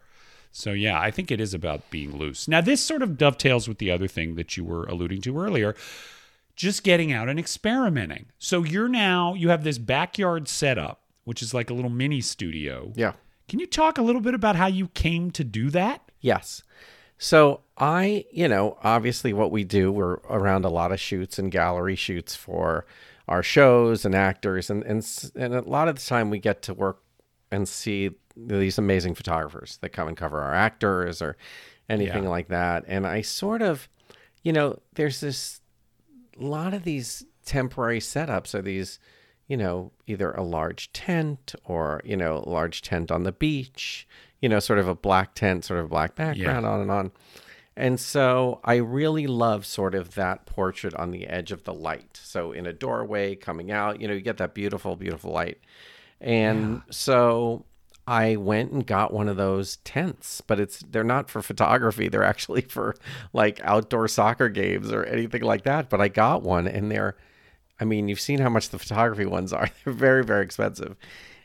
[0.51, 2.49] So, yeah, I think it is about being loose.
[2.49, 5.75] Now, this sort of dovetails with the other thing that you were alluding to earlier
[6.57, 8.27] just getting out and experimenting.
[8.39, 12.93] So, you're now, you have this backyard setup, which is like a little mini studio.
[12.97, 13.13] yeah.
[13.49, 16.03] Can you talk a little bit about how you came to do that?
[16.21, 16.63] Yes.
[17.19, 21.51] So I, you know, obviously what we do, we're around a lot of shoots and
[21.51, 22.87] gallery shoots for
[23.27, 25.05] our shows and actors, and and
[25.35, 27.03] and a lot of the time we get to work
[27.51, 31.37] and see these amazing photographers that come and cover our actors or
[31.89, 32.29] anything Yeah.
[32.31, 32.85] like that.
[32.87, 33.89] And I sort of,
[34.43, 35.61] you know, there's this
[36.41, 38.99] a lot of these temporary setups are these
[39.47, 44.07] you know either a large tent or you know a large tent on the beach
[44.41, 47.13] you know sort of a black tent sort of black background on and on
[47.77, 52.19] and so i really love sort of that portrait on the edge of the light
[52.23, 55.59] so in a doorway coming out you know you get that beautiful beautiful light
[56.21, 57.65] and so
[58.09, 62.09] I went and got one of those tents, but it's they're not for photography.
[62.09, 62.97] They're actually for
[63.35, 65.91] like outdoor soccer games or anything like that.
[65.91, 67.17] But I got one and they're
[67.79, 69.69] I mean, you've seen how much the photography ones are.
[69.85, 70.97] They're very, very expensive.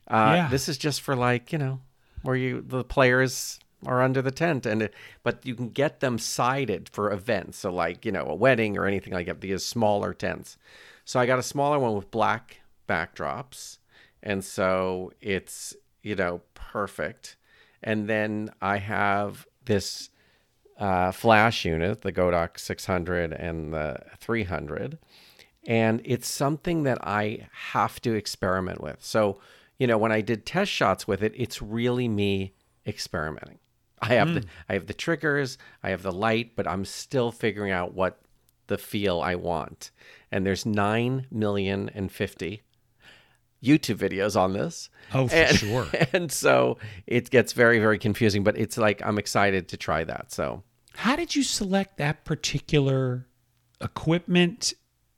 [0.08, 0.48] Uh, Yeah.
[0.50, 1.82] This is just for like, you know,
[2.24, 6.18] where you the players are under the tent and it, but you can get them
[6.18, 7.60] sided for events.
[7.60, 10.58] So like, you know, a wedding or anything like that, these smaller tents.
[11.06, 13.78] So I got a smaller one with black backdrops.
[14.22, 17.36] And so it's, you know, perfect.
[17.82, 20.10] And then I have this
[20.80, 24.98] uh, flash unit, the Godox 600 and the 300.
[25.66, 29.04] And it's something that I have to experiment with.
[29.04, 29.40] So,
[29.84, 32.54] you know, when I did test shots with it, it's really me
[32.88, 33.60] experimenting.
[34.02, 34.48] I have the hmm.
[34.70, 38.22] I have the triggers, I have the light, but I'm still figuring out what
[38.68, 39.92] the feel I want.
[40.32, 42.62] And there's nine million and fifty
[43.62, 44.90] YouTube videos on this.
[45.14, 45.88] Oh, for and, sure.
[46.14, 50.32] And so it gets very, very confusing, but it's like I'm excited to try that.
[50.32, 50.64] So
[50.96, 53.28] How did you select that particular
[53.82, 54.76] equipment,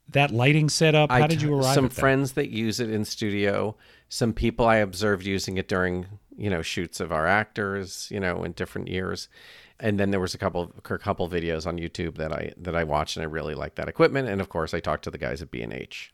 [0.10, 1.10] that lighting setup?
[1.12, 2.00] How I did you arrive Some at that?
[2.00, 3.76] friends that use it in studio,
[4.10, 6.06] some people I observed using it during,
[6.38, 9.28] you know, shoots of our actors, you know, in different years.
[9.80, 12.84] And then there was a couple a couple videos on YouTube that I that I
[12.86, 14.30] watched and I really liked that equipment.
[14.30, 16.14] And of course I talked to the guys at B and H.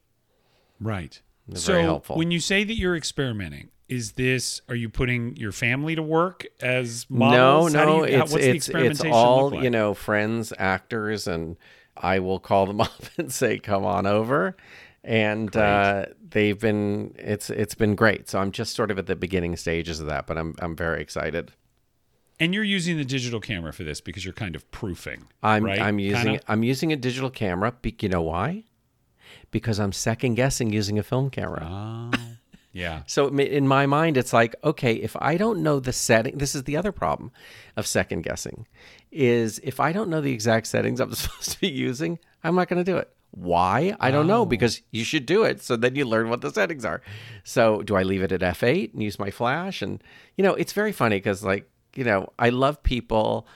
[0.80, 1.22] Right.
[1.48, 2.18] They're so very helpful.
[2.18, 6.46] when you say that you're experimenting, is this are you putting your family to work
[6.62, 7.74] as models?
[7.74, 8.70] No, How no, you- how- it's the it's
[9.02, 9.64] it's all like?
[9.64, 11.56] you know, friends, actors, and
[11.96, 14.56] I will call them up and say, "Come on over,"
[15.04, 18.30] and uh, they've been it's it's been great.
[18.30, 21.02] So I'm just sort of at the beginning stages of that, but I'm I'm very
[21.02, 21.54] excited.
[22.40, 25.28] And you're using the digital camera for this because you're kind of proofing.
[25.44, 25.80] I'm right?
[25.80, 26.42] I'm using Kinda?
[26.48, 27.74] I'm using a digital camera.
[27.84, 28.64] Be, you know why?
[29.52, 31.68] Because I'm second guessing using a film camera.
[31.70, 32.12] Oh,
[32.74, 33.04] yeah.
[33.08, 36.64] So in my mind, it's like, okay, if I don't know the setting, this is
[36.64, 37.32] the other problem
[37.76, 38.68] of second guessing,
[39.12, 42.70] is if I don't know the exact settings I'm supposed to be using, I'm not
[42.70, 43.12] going to do it.
[43.32, 43.96] Why?
[44.00, 44.46] I don't know oh.
[44.46, 45.62] because you should do it.
[45.62, 47.02] So then you learn what the settings are.
[47.46, 49.82] So do I leave it at F8 and use my flash?
[49.82, 50.04] And,
[50.36, 53.48] you know, it's very funny because, like, you know, I love people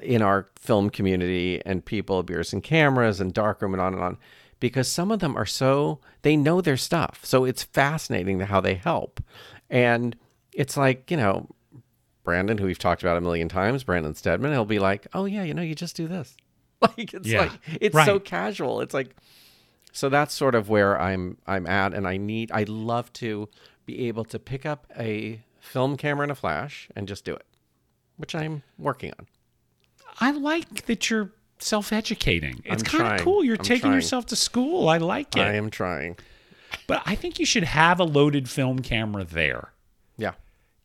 [0.00, 4.02] in our film community and people at Beers and Cameras and Darkroom and on and
[4.02, 4.16] on
[4.60, 7.20] because some of them are so they know their stuff.
[7.24, 9.22] So it's fascinating how they help.
[9.70, 10.16] And
[10.52, 11.48] it's like, you know,
[12.24, 15.42] Brandon, who we've talked about a million times, Brandon Stedman, he'll be like, "Oh yeah,
[15.44, 16.36] you know, you just do this."
[16.80, 18.80] Like it's Yeah, like it's so casual.
[18.82, 19.16] It's like
[19.92, 23.48] so that's sort of where I'm I'm at and I need I love to
[23.84, 27.46] be able to pick up a film camera and a flash and just do it,
[28.16, 29.26] which I'm working on.
[30.20, 32.62] I like that you're self-educating.
[32.64, 33.44] It's kind of cool.
[33.44, 33.94] You're I'm taking trying.
[33.94, 34.88] yourself to school.
[34.88, 35.40] I like it.
[35.40, 36.16] I am trying.
[36.86, 39.72] But I think you should have a loaded film camera there.
[40.16, 40.32] Yeah.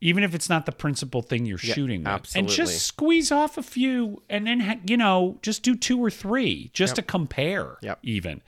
[0.01, 2.35] even if it's not the principal thing you're shooting with.
[2.35, 6.09] And just squeeze off a few and then, ha- you know, just do two or
[6.11, 7.99] three just to compare, Yep.
[8.03, 8.41] even.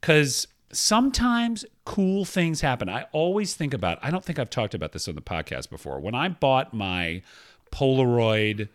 [0.00, 2.88] Because sometimes cool things happen.
[2.88, 5.98] I always think about, I don't think I've talked about this on the podcast before.
[6.00, 7.22] When I bought my
[7.72, 8.68] Polaroid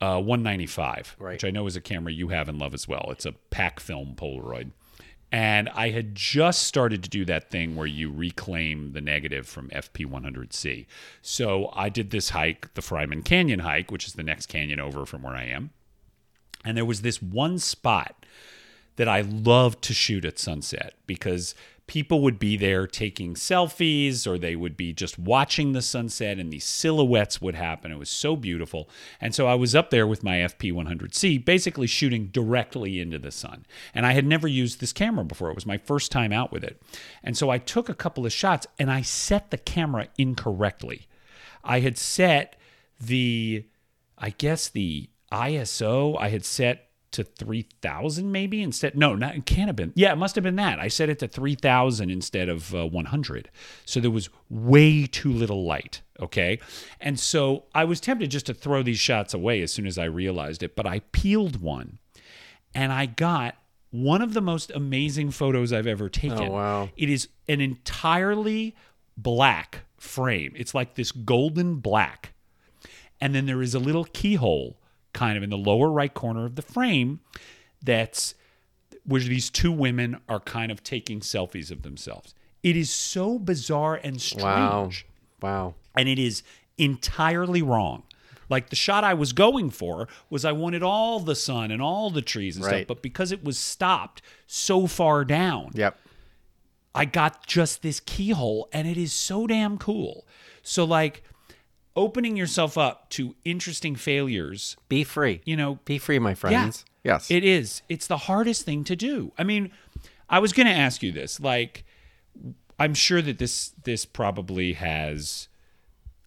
[0.00, 1.32] uh, 195, Right.
[1.32, 3.80] which I know is a camera you have and love as well, it's a pack
[3.80, 4.70] film Polaroid.
[5.32, 9.68] And I had just started to do that thing where you reclaim the negative from
[9.68, 10.86] FP100C.
[11.22, 15.06] So I did this hike, the Fryman Canyon hike, which is the next canyon over
[15.06, 15.70] from where I am.
[16.64, 18.26] And there was this one spot
[18.96, 21.54] that I loved to shoot at sunset because
[21.90, 26.52] people would be there taking selfies or they would be just watching the sunset and
[26.52, 27.90] these silhouettes would happen.
[27.90, 28.88] It was so beautiful.
[29.20, 33.66] And so I was up there with my FP100C, basically shooting directly into the sun.
[33.92, 35.50] And I had never used this camera before.
[35.50, 36.80] It was my first time out with it.
[37.24, 41.08] And so I took a couple of shots and I set the camera incorrectly.
[41.64, 42.54] I had set
[43.00, 43.64] the,
[44.16, 49.66] I guess the ISO, I had set to 3000 maybe instead no not it can't
[49.66, 50.78] have been yeah it must have been that.
[50.78, 53.50] I set it to 3000 instead of uh, 100
[53.84, 56.58] so there was way too little light okay?
[57.00, 60.04] And so i was tempted just to throw these shots away as soon as i
[60.04, 61.98] realized it but i peeled one
[62.74, 63.56] and i got
[63.90, 66.38] one of the most amazing photos i've ever taken.
[66.38, 66.88] Oh, wow.
[66.96, 68.76] it is an entirely
[69.16, 70.52] black frame.
[70.56, 72.32] It's like this golden black.
[73.20, 74.78] And then there is a little keyhole
[75.12, 77.20] kind of in the lower right corner of the frame
[77.82, 78.34] that's
[79.04, 82.34] where these two women are kind of taking selfies of themselves.
[82.62, 84.44] It is so bizarre and strange.
[84.44, 84.90] Wow.
[85.40, 85.74] Wow.
[85.96, 86.42] And it is
[86.76, 88.02] entirely wrong.
[88.48, 92.10] Like the shot I was going for was I wanted all the sun and all
[92.10, 95.98] the trees and stuff, but because it was stopped so far down, Yep.
[96.92, 100.26] I got just this keyhole and it is so damn cool.
[100.62, 101.22] So like
[101.96, 105.40] opening yourself up to interesting failures, Be free.
[105.44, 106.84] you know, Be free, my friends.
[107.02, 107.30] Yes.
[107.30, 107.82] it is.
[107.88, 109.32] It's the hardest thing to do.
[109.38, 109.70] I mean,
[110.28, 111.40] I was going to ask you this.
[111.40, 111.84] Like,
[112.78, 115.48] I'm sure that this this probably has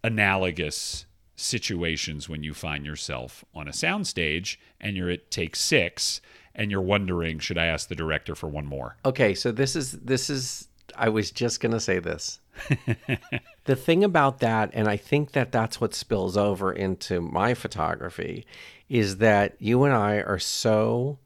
[0.03, 6.21] analogous situations when you find yourself on a soundstage and you're at take six
[6.55, 8.97] and you're wondering, should I ask the director for one more?
[9.05, 12.39] Okay, so this is this is I was just going to say this.
[13.65, 18.45] the thing about that and I think that that's what spills over into my photography
[18.89, 21.19] is that you and I are so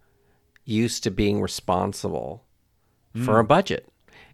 [0.64, 2.44] used to being responsible
[3.14, 3.40] for hmm.
[3.40, 3.90] a budget.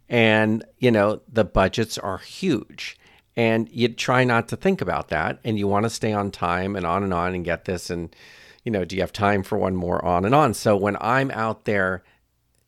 [0.10, 2.97] And, you know, the budgets are huge.
[3.36, 6.75] And you try not to think about that and you want to stay on time
[6.75, 8.15] and on and on and get this and
[8.63, 10.53] you know, do you have time for one more on and on?
[10.53, 12.03] So when I'm out there,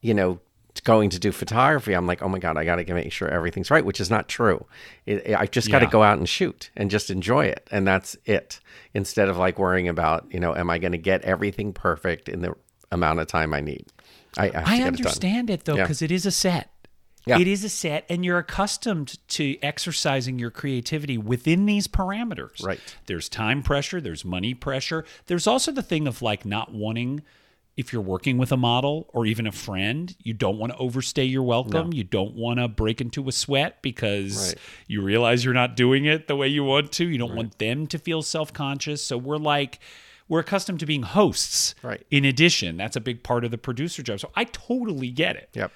[0.02, 0.40] you know,
[0.84, 3.72] going to do photography, I'm like, oh my god, I got to make sure everything's
[3.72, 4.66] right, which is not true.
[5.06, 5.92] It, I just got to Yeah.
[5.92, 8.60] go out and shoot and just enjoy it, and that's it.
[8.94, 12.42] Instead of like worrying about, you know, am I going to get everything perfect in
[12.42, 12.54] the
[12.92, 13.86] amount of time I need?
[14.38, 15.84] I, I, get it understand it, though, Yeah.
[15.84, 16.70] because it is a set.
[17.28, 17.40] Yeah.
[17.40, 22.64] It is a set, and you're accustomed to exercising your creativity within these parameters.
[22.64, 22.80] Right.
[23.08, 25.06] There's time pressure, there's money pressure.
[25.26, 27.24] There's also the thing of like not wanting,
[27.78, 31.26] if you're working with a model or even a friend, you don't want to overstay
[31.26, 31.92] your welcome.
[31.92, 34.58] You don't want to break into a sweat because Right.
[34.88, 37.06] you realize you're not doing it the way you want to.
[37.06, 39.04] You don't want them to feel self conscious.
[39.04, 39.80] So we're like,
[40.30, 41.76] we're accustomed to being hosts.
[41.84, 42.06] Right.
[42.10, 44.20] In addition, that's a big part of the producer job.
[44.22, 45.50] So I totally get it.
[45.54, 45.72] Yep.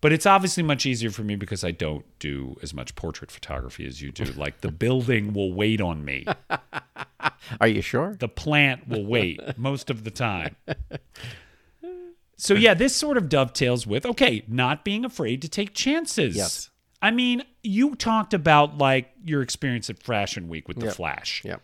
[0.00, 3.86] But it's obviously much easier for me because I don't do as much portrait photography
[3.86, 4.24] as you do.
[4.24, 6.26] Like the building will wait on me.
[7.60, 8.14] Are you sure?
[8.18, 10.56] The plant will wait most of the time.
[12.36, 16.36] So yeah, this sort of dovetails with okay, not being afraid to take chances.
[16.36, 16.70] Yes.
[17.00, 20.94] I mean, you talked about like your experience at Fashion Week with the Yep.
[20.96, 21.62] Flash Yep.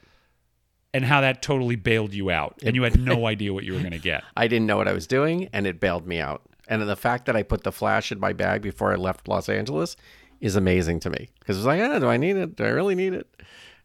[0.95, 3.81] and how that totally bailed you out and you had no idea what you were
[3.81, 4.23] going to get.
[4.37, 6.43] I didn't know what I was doing, and it bailed me out.
[6.71, 9.49] And the fact that I put the flash in my bag before I left Los
[9.49, 9.97] Angeles
[10.41, 12.57] is amazing to me because it was like, ah, do I need it?
[12.57, 13.27] Do I really need it?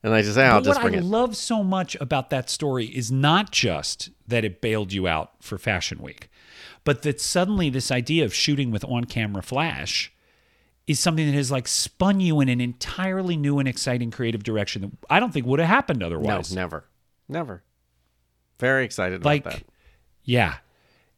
[0.03, 1.03] And I just say, I'll But just what I bring it.
[1.03, 5.57] love so much about that story is not just that it bailed you out for
[5.57, 6.29] Fashion Week,
[6.83, 10.13] but that suddenly this idea of shooting with on-camera flash
[10.85, 14.83] is something that has like spun you in an entirely new and exciting creative direction
[14.83, 16.53] that I don't think would have happened otherwise.
[16.53, 16.85] No, never,
[17.27, 17.63] never.
[18.59, 19.63] Very excited like, about that.
[20.23, 20.57] yeah,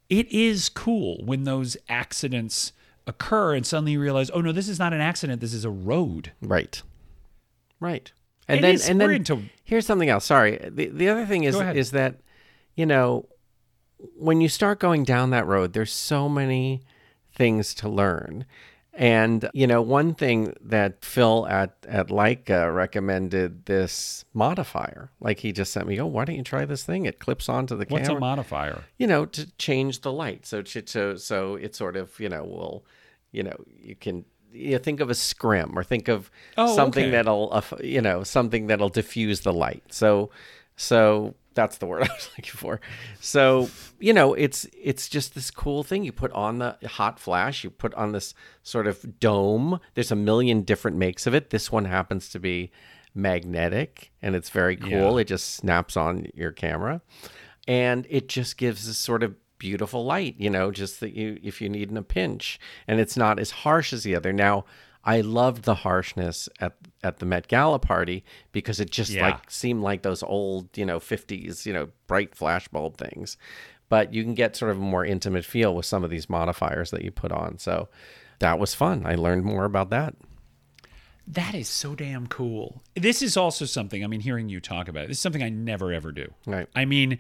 [0.10, 2.72] it is cool when those accidents
[3.06, 5.42] occur and suddenly you realize, oh no, this is not an accident.
[5.42, 6.32] This is a road.
[6.42, 6.82] Right,
[7.80, 8.12] right.
[8.48, 10.26] And It then, is- and then into- here's something else.
[10.26, 10.58] Sorry.
[10.70, 12.16] The the other thing is is that
[12.76, 13.26] you know
[14.16, 16.84] when you start going down that road, there's so many
[17.34, 18.46] things to learn.
[19.00, 25.12] And you know, one thing that Phil at at Leica recommended this modifier.
[25.20, 27.06] Like he just sent me, "Oh, why don't you try this thing?
[27.06, 28.84] It clips onto the What's camera." What's a modifier?
[28.98, 30.48] you know, to change the light.
[30.48, 32.86] So to, so so it sort of you know will,
[33.32, 37.12] you know, you can you think of a scrim or think of Oh, something okay.
[37.12, 39.84] that'll uh, you know something that'll diffuse the light.
[39.90, 40.32] So
[40.76, 42.80] so that's the word I was looking for.
[43.20, 47.66] So you know, it's it's just this cool thing you put on the hot flash.
[47.66, 49.82] You put on this sort of dome.
[49.96, 51.50] There's a million different makes of it.
[51.50, 52.72] This one happens to be
[53.14, 55.16] magnetic, and it's very cool.
[55.16, 55.22] Yeah.
[55.22, 57.02] It just snaps on your camera
[57.68, 61.62] and it just gives this sort of beautiful light you know just that you if
[61.62, 64.64] you need in a pinch and it's not as harsh as the other now
[65.08, 69.26] i loved the harshness at at the met gala party because it just Yeah.
[69.30, 73.38] like seemed like those old you know 50s you know bright flashbulb things
[73.90, 76.92] but you can get sort of a more intimate feel with some of these modifiers
[76.92, 77.88] that you put on so
[78.40, 80.14] that was fun i learned more about that
[81.28, 82.82] That is so damn cool.
[82.96, 85.50] This is also something, I mean, hearing you talk about it, this is something I
[85.50, 86.32] never ever do.
[86.46, 86.68] Right.
[86.74, 87.20] I mean,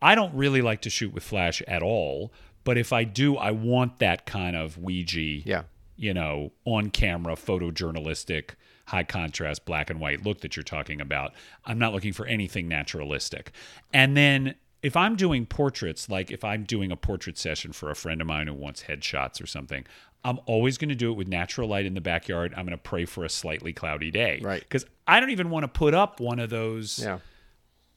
[0.00, 3.50] I don't really like to shoot with flash at all, but if I do, I
[3.50, 5.62] want that kind of Weegee, yeah
[6.00, 8.52] you know, on camera, photojournalistic,
[8.86, 11.34] high contrast, black and white look that you're talking about.
[11.66, 13.52] I'm not looking for anything naturalistic.
[13.92, 17.94] And then if I'm doing portraits, like if I'm doing a portrait session for a
[17.94, 19.84] friend of mine who wants headshots or something,
[20.24, 22.54] I'm always going to do it with natural light in the backyard.
[22.56, 24.40] I'm going to pray for a slightly cloudy day.
[24.42, 24.60] Right.
[24.60, 27.18] Because I don't even want to put up one of those yeah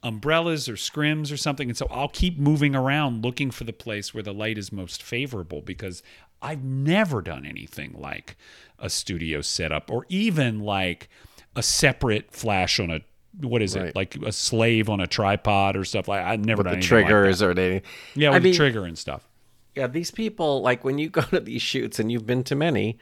[0.03, 1.69] umbrellas or scrims or something.
[1.69, 5.01] And so I'll keep moving around looking for the place where the light is most
[5.01, 6.03] favorable because
[6.43, 8.35] I've never done anything like
[8.77, 11.09] a studio setup or even like
[11.55, 12.99] a separate flash on a
[13.41, 13.87] what is Right.
[13.87, 16.77] it like a slave on a tripod or stuff like I've never with done the
[16.77, 17.45] anything like triggers that.
[17.47, 17.81] or anything
[18.15, 19.27] yeah I with mean, the trigger and stuff
[19.75, 22.99] Yeah, these people, like when you go to these shoots, and you've been to many,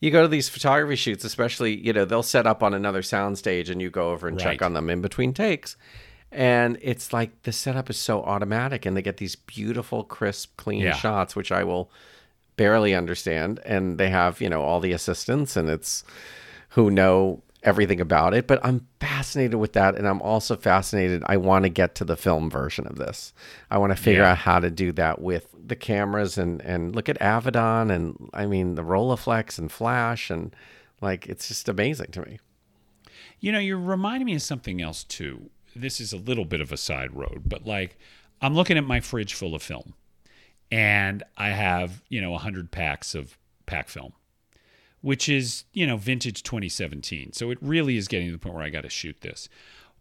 [0.00, 3.68] you go to these photography shoots, especially, you know, they'll set up on another soundstage
[3.68, 5.76] and you go over and check on them in between takes.
[6.32, 10.80] And it's like the setup is so automatic and they get these beautiful, crisp, clean
[10.82, 10.92] Yeah.
[10.92, 11.90] shots, which I will
[12.56, 13.60] barely understand.
[13.64, 16.04] And they have, you know, all the assistants and it's
[16.70, 18.46] who know everything about it.
[18.46, 19.96] But I'm fascinated with that.
[19.96, 21.22] And I'm also fascinated.
[21.26, 23.32] I want to get to the film version of this.
[23.70, 24.32] I want to figure Yeah.
[24.32, 28.46] out how to do that with the cameras and, and look at Avedon and I
[28.46, 30.54] mean the Rolleiflex and Flash and
[31.00, 32.38] like it's just amazing to me.
[33.40, 35.50] You know, you're reminding me of something else too.
[35.74, 37.98] This is a little bit of a side road, but like
[38.40, 39.94] I'm looking at my fridge full of film
[40.70, 44.12] and I have, you know, 100 packs of pack film,
[45.00, 47.32] which is, you know, vintage 2017.
[47.32, 49.48] So it really is getting to the point where I got to shoot this.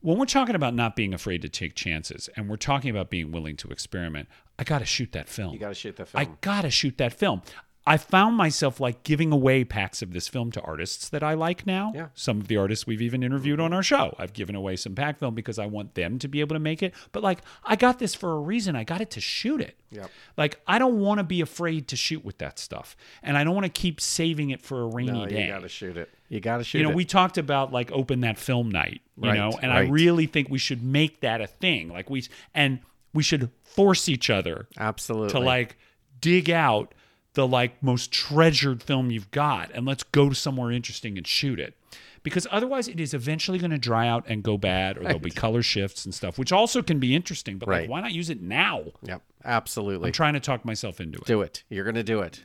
[0.01, 3.32] When we're talking about not being afraid to take chances and we're talking about being
[3.32, 4.28] willing to experiment,
[4.60, 5.54] I got to shoot that film.
[5.54, 6.21] You got to shoot the film.
[6.21, 7.41] I gotta shoot that film.
[7.88, 11.67] I found myself like giving away packs of this film to artists that I like
[11.67, 11.91] now.
[11.93, 12.08] Yeah.
[12.15, 14.15] Some of the artists we've even interviewed on our show.
[14.17, 16.82] I've given away some pack film because I want them to be able to make
[16.82, 16.95] it.
[17.12, 18.76] But like, I got this for a reason.
[18.76, 19.78] I got it to shoot it.
[19.91, 20.09] Yep.
[20.36, 22.97] Like, I don't want to be afraid to shoot with that stuff.
[23.22, 25.62] And I don't want to keep saving it for a rainy no, day you got
[25.62, 26.09] to shoot it.
[26.28, 26.82] You got to shoot it.
[26.82, 26.95] you know, it.
[26.95, 30.49] we talked about like open that film night, you Right, know, and I really think
[30.49, 31.89] we should make that a thing.
[31.89, 32.24] Like we
[32.55, 32.80] and
[33.14, 35.30] we should force each other Absolutely.
[35.30, 35.78] to like
[36.20, 36.93] dig out
[37.36, 41.59] the like most treasured film you've got and let's go to somewhere interesting and shoot
[41.59, 41.75] it.
[42.23, 45.29] Because otherwise it is eventually going to dry out and go bad or there'll be
[45.29, 47.81] color shifts and stuff, which also can be interesting, but Right.
[47.81, 48.86] like why not use it now?
[49.03, 49.21] Yep.
[49.43, 50.07] Absolutely.
[50.07, 51.25] I'm trying to talk myself into it.
[51.25, 51.63] do it.
[51.69, 52.43] You're going to do it.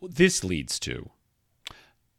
[0.00, 1.10] this leads to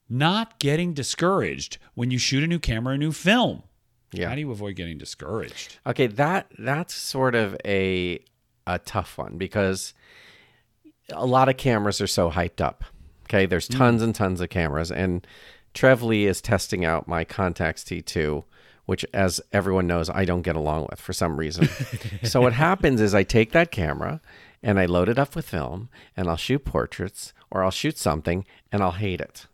[0.10, 3.64] not getting discouraged when you shoot a new camera, a new film.
[4.12, 4.30] Yeah.
[4.30, 5.80] How do you avoid getting discouraged?
[5.86, 8.24] Okay, that that's sort of a
[8.68, 9.94] a tough one because
[11.12, 12.84] a lot of cameras are so hyped up.
[13.28, 15.26] Okay, there's tons and tons of cameras, and
[15.74, 18.44] Trev Lee is testing out my Contax T2,
[18.86, 21.68] which, as everyone knows, I don't get along with for some reason.
[22.24, 24.22] so what happens is I take that camera
[24.62, 28.46] and I load it up with film, and I'll shoot portraits or I'll shoot something,
[28.72, 29.48] and I'll hate it,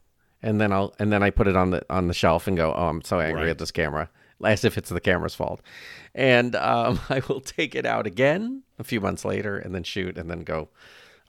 [0.44, 2.74] and then I'll and then I put it on the on the shelf and go,
[2.74, 3.50] oh, I'm so angry Right.
[3.52, 4.10] at this camera
[4.44, 5.62] as if it's the camera's fault.
[6.16, 10.18] And um, I will take it out again a few months later and then shoot
[10.18, 10.70] and then go,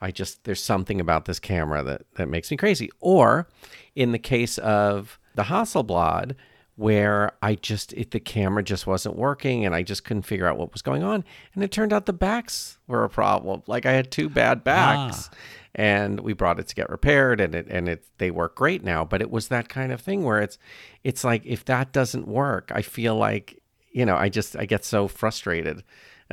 [0.03, 2.91] I just, there's something about this camera that, that makes me crazy.
[2.99, 3.47] Or
[3.95, 6.35] in the case of the Hasselblad,
[6.75, 10.57] where I just, it, the camera just wasn't working and I just couldn't figure out
[10.57, 11.23] what was going on.
[11.53, 13.63] And it turned out the backs were a problem.
[13.67, 15.29] Like I had two bad backs.
[15.31, 15.37] Ah.
[15.75, 19.03] And we brought it to get repaired, and it and it they work great now.
[19.03, 20.59] But it was that kind of thing where it's,
[21.03, 23.59] it's like if that doesn't work, I feel like
[23.91, 25.83] you know I just I get so frustrated,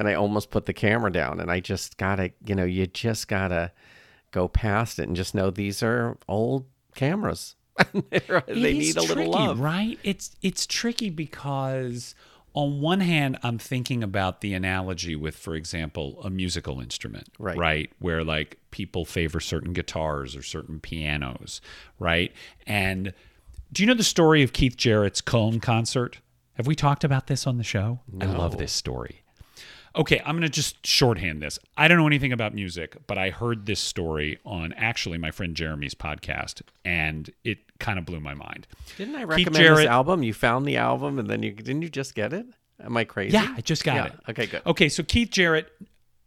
[0.00, 1.38] and I almost put the camera down.
[1.38, 3.70] And I just gotta you know you just gotta
[4.32, 7.54] go past it and just know these are old cameras.
[8.46, 9.60] They need a little love.
[9.60, 9.98] right?
[10.02, 12.14] It's it's tricky because
[12.52, 17.56] on one hand, I'm thinking about the analogy with, for example, a musical instrument, Right.
[17.56, 21.60] Right, where like people favor certain guitars or certain pianos,
[22.00, 22.32] right?
[22.66, 23.12] And
[23.72, 26.18] do you know the story of Keith Jarrett's Köln concert?
[26.54, 28.00] Have we talked about this on the show?
[28.20, 29.22] I love this story.
[29.96, 31.58] Okay, I'm going to just shorthand this.
[31.76, 35.54] I don't know anything about music, but I heard this story on actually my friend
[35.56, 38.66] Jeremy's podcast, and it kind of blew my mind.
[38.96, 40.22] Didn't I recommend Jarrett- this album?
[40.22, 42.46] You found the album, and then you didn't you just get it?
[42.82, 43.34] Am I crazy?
[43.34, 44.06] Yeah, I just got Yeah.
[44.06, 44.12] it.
[44.30, 44.62] Okay, good.
[44.64, 45.70] Okay, so Keith Jarrett,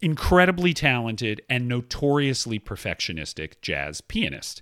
[0.01, 4.61] incredibly talented and notoriously perfectionistic jazz pianist.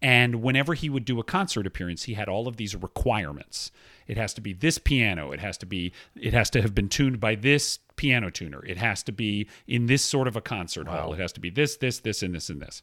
[0.00, 3.72] And whenever he would do a concert appearance, he had all of these requirements.
[4.06, 5.32] It has to be this piano.
[5.32, 5.92] It has to be.
[6.14, 8.64] It has to have been tuned by this piano tuner.
[8.64, 11.12] It has to be in this sort of a concert hall.
[11.12, 12.82] It has to be this, this, this, and this, and this.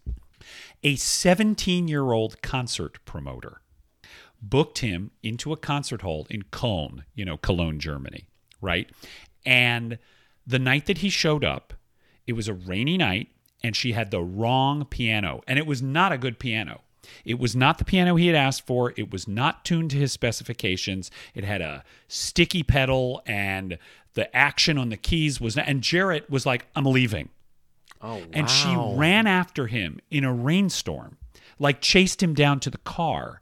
[0.84, 3.62] A 17 year old concert promoter
[4.42, 8.28] booked him into a concert hall in Cologne, you know, Cologne, Germany,
[8.62, 8.92] right?
[9.46, 9.98] And
[10.46, 11.74] the night that he showed up,
[12.28, 13.30] it was a rainy night
[13.64, 15.42] and she had the wrong piano.
[15.48, 16.82] And it was not a good piano.
[17.24, 18.94] It was not the piano he had asked for.
[18.98, 21.12] It was not tuned to his specifications.
[21.34, 23.78] It had a sticky pedal and
[24.14, 25.68] the action on the keys was not.
[25.68, 27.30] And Jarrett was like, I'm leaving.
[28.02, 28.24] Oh, wow.
[28.34, 31.18] And she ran after him in a rainstorm,
[31.60, 33.42] like chased him down to the car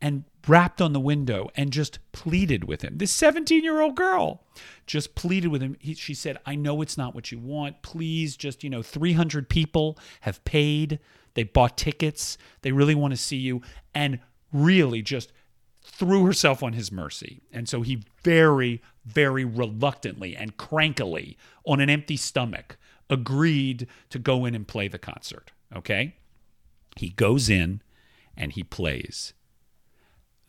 [0.00, 2.98] and rapped on the window and just pleaded with him.
[2.98, 4.42] This 17 year old girl
[4.86, 5.76] just pleaded with him.
[5.78, 7.82] He, she said, I know it's not what you want.
[7.82, 10.98] Please, just, you know, 300 people have paid.
[11.34, 12.38] They bought tickets.
[12.62, 13.62] They really want to see you.
[13.94, 14.20] And
[14.52, 15.32] really just
[15.82, 17.42] threw herself on his mercy.
[17.52, 22.76] And so he very, very reluctantly and crankily, on an empty stomach,
[23.10, 25.50] agreed to go in and play the concert.
[25.74, 26.14] Okay?
[26.96, 27.82] He goes in
[28.36, 29.32] and he plays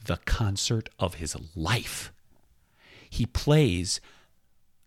[0.05, 2.11] the concert of his life.
[3.09, 4.01] He plays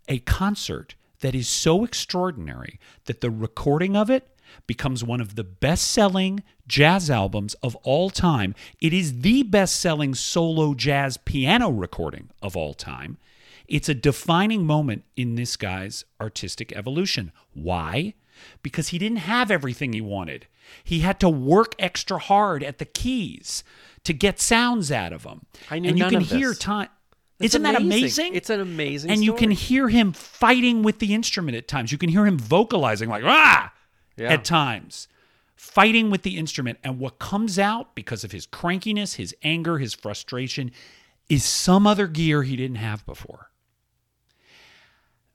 [0.08, 4.35] a concert that is so extraordinary that the recording of it
[4.66, 8.54] becomes one of the best selling jazz albums of all time.
[8.80, 13.18] It is the best selling solo jazz piano recording of all time.
[13.68, 17.32] It's a defining moment in this guy's artistic evolution.
[17.52, 18.14] Why?
[18.62, 20.46] Because he didn't have everything he wanted.
[20.84, 23.64] He had to work extra hard at the keys
[24.04, 25.46] to get sounds out of them.
[25.70, 26.58] I knew and you none can of hear this.
[26.58, 26.88] time.
[27.38, 27.98] Isn't that amazing.
[27.98, 28.34] amazing?
[28.34, 31.92] It's an amazing And you can hear him fighting with the instrument at times.
[31.92, 33.72] You can hear him vocalizing like ah
[34.16, 34.32] Yeah.
[34.32, 35.08] at times,
[35.54, 36.78] fighting with the instrument.
[36.82, 40.70] And what comes out because of his crankiness, his anger, his frustration,
[41.28, 43.50] is some other gear he didn't have before.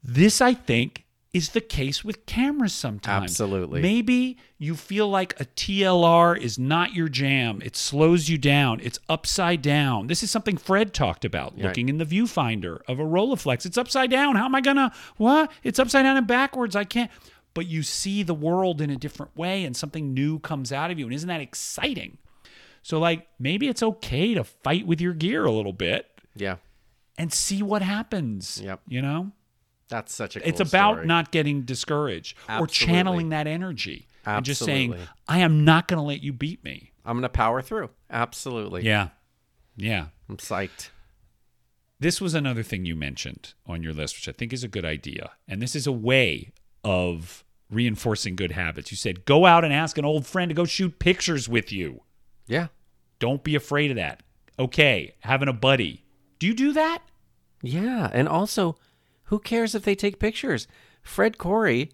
[0.03, 3.31] This, I think, is the case with cameras sometimes.
[3.31, 3.81] Absolutely.
[3.81, 7.61] Maybe you feel like a TLR is not your jam.
[7.63, 8.81] It slows you down.
[8.81, 10.07] It's upside down.
[10.07, 13.65] This is something Fred talked about looking in the viewfinder of a Rolleiflex.
[13.65, 14.35] It's upside down.
[14.35, 15.51] How am I going to, what?
[15.63, 16.75] It's upside down and backwards.
[16.75, 17.09] I can't.
[17.53, 20.97] But you see the world in a different way and something new comes out of
[20.99, 21.05] you.
[21.05, 22.17] And isn't that exciting?
[22.81, 26.55] So, like, maybe it's okay to fight with your gear a little bit Yeah.
[27.17, 28.61] and see what happens.
[28.63, 28.81] Yep.
[28.87, 29.31] You know?
[29.89, 31.07] That's such a cool it's about story.
[31.07, 34.07] not getting discouraged or channeling that energy.
[34.25, 34.95] and just saying,
[35.27, 36.91] I am not going to let you beat me.
[37.03, 37.89] I'm gonna power through.
[38.09, 38.83] Absolutely.
[38.83, 39.09] Yeah.
[39.75, 40.07] Yeah.
[40.29, 40.89] I'm psyched.
[41.99, 44.85] This was another thing you mentioned on your list, which I think is a good
[44.85, 45.31] idea.
[45.47, 46.51] And this is a way
[46.83, 48.91] of reinforcing good habits.
[48.91, 52.01] You said, go out and ask an old friend to go shoot pictures with you.
[52.47, 52.67] Yeah.
[53.19, 54.23] Don't be afraid of that.
[54.59, 56.03] Okay, having a buddy.
[56.39, 56.99] Do you do that?
[57.61, 58.09] Yeah.
[58.11, 58.77] And also,
[59.25, 60.67] who cares if they take pictures?
[61.01, 61.91] Fred Coury,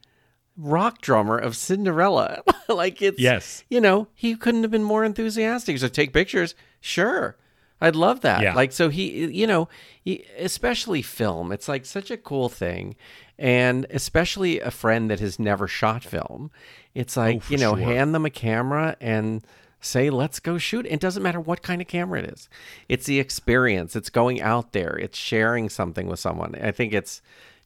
[0.58, 2.44] rock drummer of Cinderella.
[2.68, 3.64] like it's Yes.
[3.70, 5.78] You know, he couldn't have been more enthusiastic.
[5.78, 6.56] So take pictures.
[6.82, 7.38] Sure.
[7.80, 8.42] I'd love that.
[8.42, 8.56] Yeah.
[8.56, 9.70] Like so he you know,
[10.02, 11.52] he, especially film.
[11.52, 12.96] It's like such a cool thing.
[13.40, 16.50] And especially a friend that has never shot film.
[16.96, 17.84] It's oh, like, Oh, you know, sure.
[17.86, 19.46] hand them a camera and
[19.80, 20.86] say, let's go shoot.
[20.88, 22.50] It doesn't matter what kind of camera it is.
[22.90, 23.96] It's the experience.
[23.96, 24.98] It's going out there.
[24.98, 26.56] It's sharing something with someone.
[26.56, 27.22] I think it's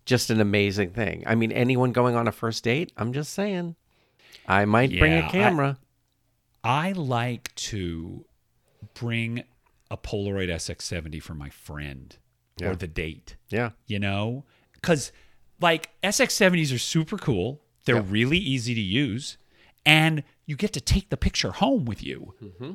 [0.05, 1.23] just an amazing thing.
[1.25, 3.75] I mean, anyone going on a first date, I'm just saying,
[4.47, 5.77] I might bring a a I- camera.
[6.63, 8.25] I like to
[8.93, 9.43] bring
[9.89, 12.15] a Polaroid SX70 for my friend
[12.59, 12.69] Yeah.
[12.71, 13.35] or the date.
[13.49, 13.71] yeah.
[13.87, 14.43] you know
[14.73, 15.11] because
[15.61, 17.61] like sx70s are super cool.
[17.85, 18.03] They're Yeah.
[18.07, 19.37] really easy to use.
[19.85, 22.33] And you get to take the picture home with you.
[22.43, 22.71] Mm-hmm.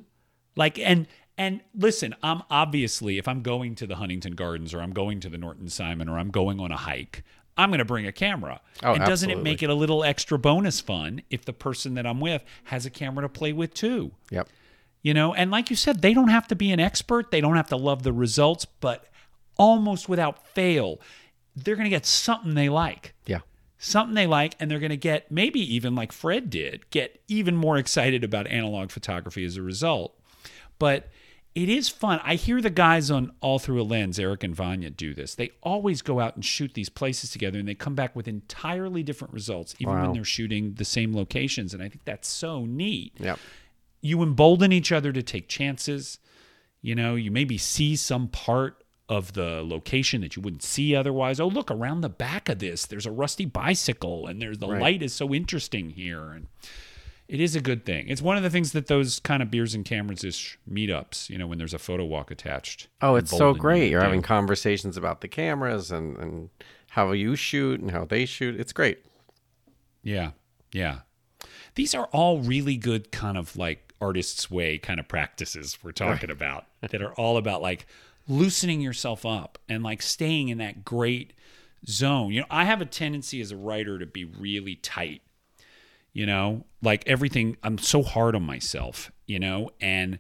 [0.57, 1.07] like and
[1.39, 5.29] and listen i'm obviously if i'm going to the huntington gardens or i'm going to
[5.29, 7.23] the norton simon or i'm going on a hike
[7.59, 8.61] i'm going to bring a camera.
[8.83, 12.07] Oh, and doesn't it make it a little extra bonus fun if the person that
[12.07, 14.13] i'm with has a camera to play with too?
[14.31, 14.49] Yep.
[15.03, 17.31] you know and like you said they don't have to be an expert.
[17.31, 19.05] They don't have to love the results but
[19.59, 21.01] almost without fail
[21.57, 23.41] they're going to get something they like Yeah.
[23.79, 27.57] something they like and they're going to get maybe even like fred did get even
[27.57, 30.19] more excited about analog photography as a result
[30.79, 31.09] but
[31.55, 34.91] it is fun i hear the guys on all through a lens eric and vanya
[34.91, 38.15] do this they always go out and shoot these places together and they come back
[38.15, 42.29] with entirely different results even when they're shooting the same locations and i think that's
[42.29, 43.39] so neat Yep.
[44.03, 46.19] you embolden each other to take chances.
[46.83, 51.39] You know, you maybe see some part of the location that you wouldn't see otherwise.
[51.39, 52.87] Oh, look around the back of this.
[52.87, 54.83] There's a rusty bicycle, and there's the Right.
[54.83, 56.49] light is so interesting here, and
[57.29, 58.09] it is a good thing.
[58.09, 61.31] It's one of the things that those kind of beers and cameras ish meetups.
[61.31, 62.89] You know, when there's a photo walk attached.
[63.01, 63.91] Oh, it's so great.
[63.91, 64.05] You're do.
[64.07, 66.51] having conversations about the cameras and, and
[66.91, 68.59] how you shoot and how they shoot.
[68.59, 69.05] It's great.
[70.03, 70.33] Yeah.
[70.73, 71.01] Yeah.
[71.75, 76.31] These are all really good kind of like artist's way kind of practices we're talking
[76.31, 77.87] about that are all about like
[78.29, 81.33] loosening yourself up and like staying in that great
[81.89, 82.33] zone.
[82.33, 85.23] You know, I have a tendency as a writer to be really tight.
[86.13, 90.19] You know, like everything I'm so hard on myself, you know, and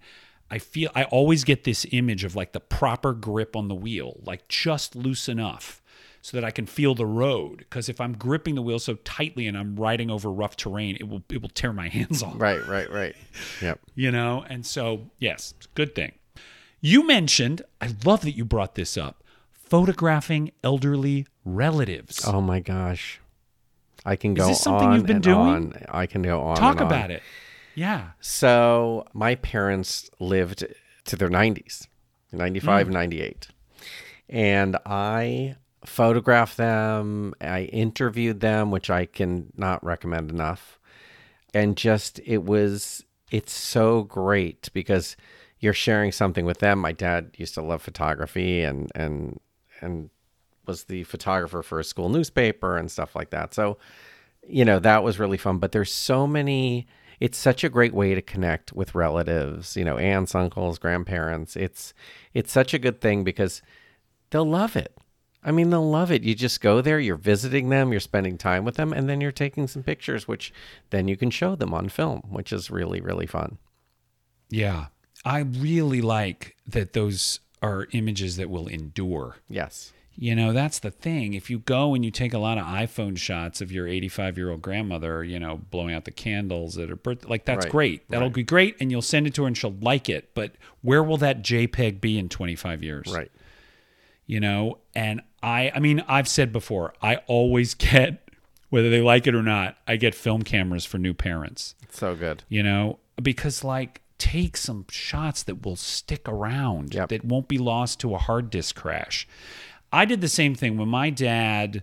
[0.51, 4.21] I feel I always get this image of like the proper grip on the wheel,
[4.25, 5.83] like just loose enough
[6.21, 7.59] so that I can feel the road.
[7.59, 11.09] Because if I'm gripping the wheel so tightly and I'm riding over rough terrain, it
[11.09, 12.35] will it will tear my hands off.
[12.37, 13.17] Right, right, right.
[13.63, 13.81] Yep.
[13.95, 16.13] You know, and so yes, good thing.
[16.87, 22.25] You mentioned, I love that you brought this up, photographing elderly relatives.
[22.25, 23.21] Oh my gosh.
[24.05, 25.37] I can go this something on you've been doing?
[25.37, 25.83] on.
[25.89, 26.57] I can go on.
[26.57, 26.87] Talk and on.
[26.87, 27.25] about it.
[27.75, 28.11] Yeah.
[28.21, 30.65] So my parents lived
[31.07, 31.89] to their 90s,
[32.31, 32.93] 95, mm.
[32.93, 33.49] 98.
[34.29, 37.35] And I photographed them.
[37.41, 40.79] I interviewed them, which I can not recommend enough.
[41.53, 45.17] And just, it was, it's so great because
[45.59, 46.79] you're sharing something with them.
[46.79, 49.41] My dad used to love photography and, and,
[49.81, 50.11] and
[50.67, 53.55] was the photographer for a school newspaper and stuff like that.
[53.55, 53.79] So,
[54.47, 55.59] you know, that was really fun.
[55.59, 56.87] But there's so many,
[57.21, 61.57] it's such a great way to connect with relatives, you know, aunts, uncles, grandparents.
[61.57, 61.95] It's,
[62.35, 63.63] it's such a good thing because
[64.31, 64.97] they'll love it.
[65.43, 66.25] I mean, they'll love it.
[66.25, 69.31] You just go there, you're visiting them, you're spending time with them, and then you're
[69.31, 70.53] taking some pictures, which
[70.91, 73.59] then you can show them on film, which is really, really fun.
[74.51, 74.87] Yeah.
[75.27, 79.37] I really like that those are images that will endure.
[79.49, 79.93] Yes.
[80.19, 81.35] You know, that's the thing.
[81.35, 84.51] If you go and you take a lot of iPhone shots of your 85 year
[84.51, 88.09] old grandmother, you know, blowing out the candles at her birthday, like that's Right, great.
[88.09, 88.35] That'll right.
[88.35, 88.77] be great.
[88.81, 90.31] And you'll send it to her and she'll like it.
[90.33, 93.13] But where will that JPEG be in 25 years?
[93.13, 93.31] Right.
[94.27, 98.27] You know, and I, I mean, I've said before, I always get,
[98.71, 102.43] whether they like it or not, I get film cameras for new parents So good.
[102.49, 107.09] you know, because like take some shots that will stick around, Yep.
[107.11, 109.27] that won't be lost to a hard disk crash.
[109.93, 111.83] I did the same thing when my dad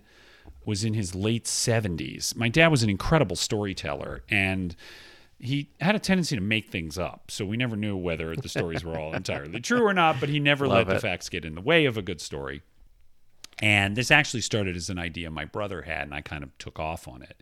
[0.64, 2.34] was in his late 70s.
[2.36, 4.74] My dad was an incredible storyteller and
[5.38, 7.30] he had a tendency to make things up.
[7.30, 10.38] So we never knew whether the stories were all entirely true or not, but he
[10.40, 12.62] never let Love the facts get in the way of a good story.
[13.60, 16.78] And this actually started as an idea my brother had, and I kind of took
[16.80, 17.40] off on it.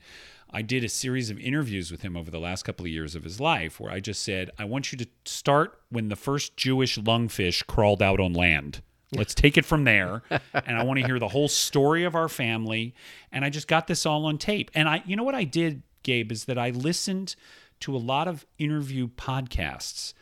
[0.52, 3.24] I did a series of interviews with him over the last couple of years of
[3.24, 6.98] his life where I just said, I want you to start when the first Jewish
[6.98, 8.82] lungfish crawled out on land.
[9.12, 10.22] Let's take it from there.
[10.54, 12.94] and I want to hear the whole story of our family.
[13.30, 14.70] And I just got this all on tape.
[14.74, 17.34] And I, you know what I did, Gabe, is that I listened
[17.80, 20.12] to a lot of interview podcasts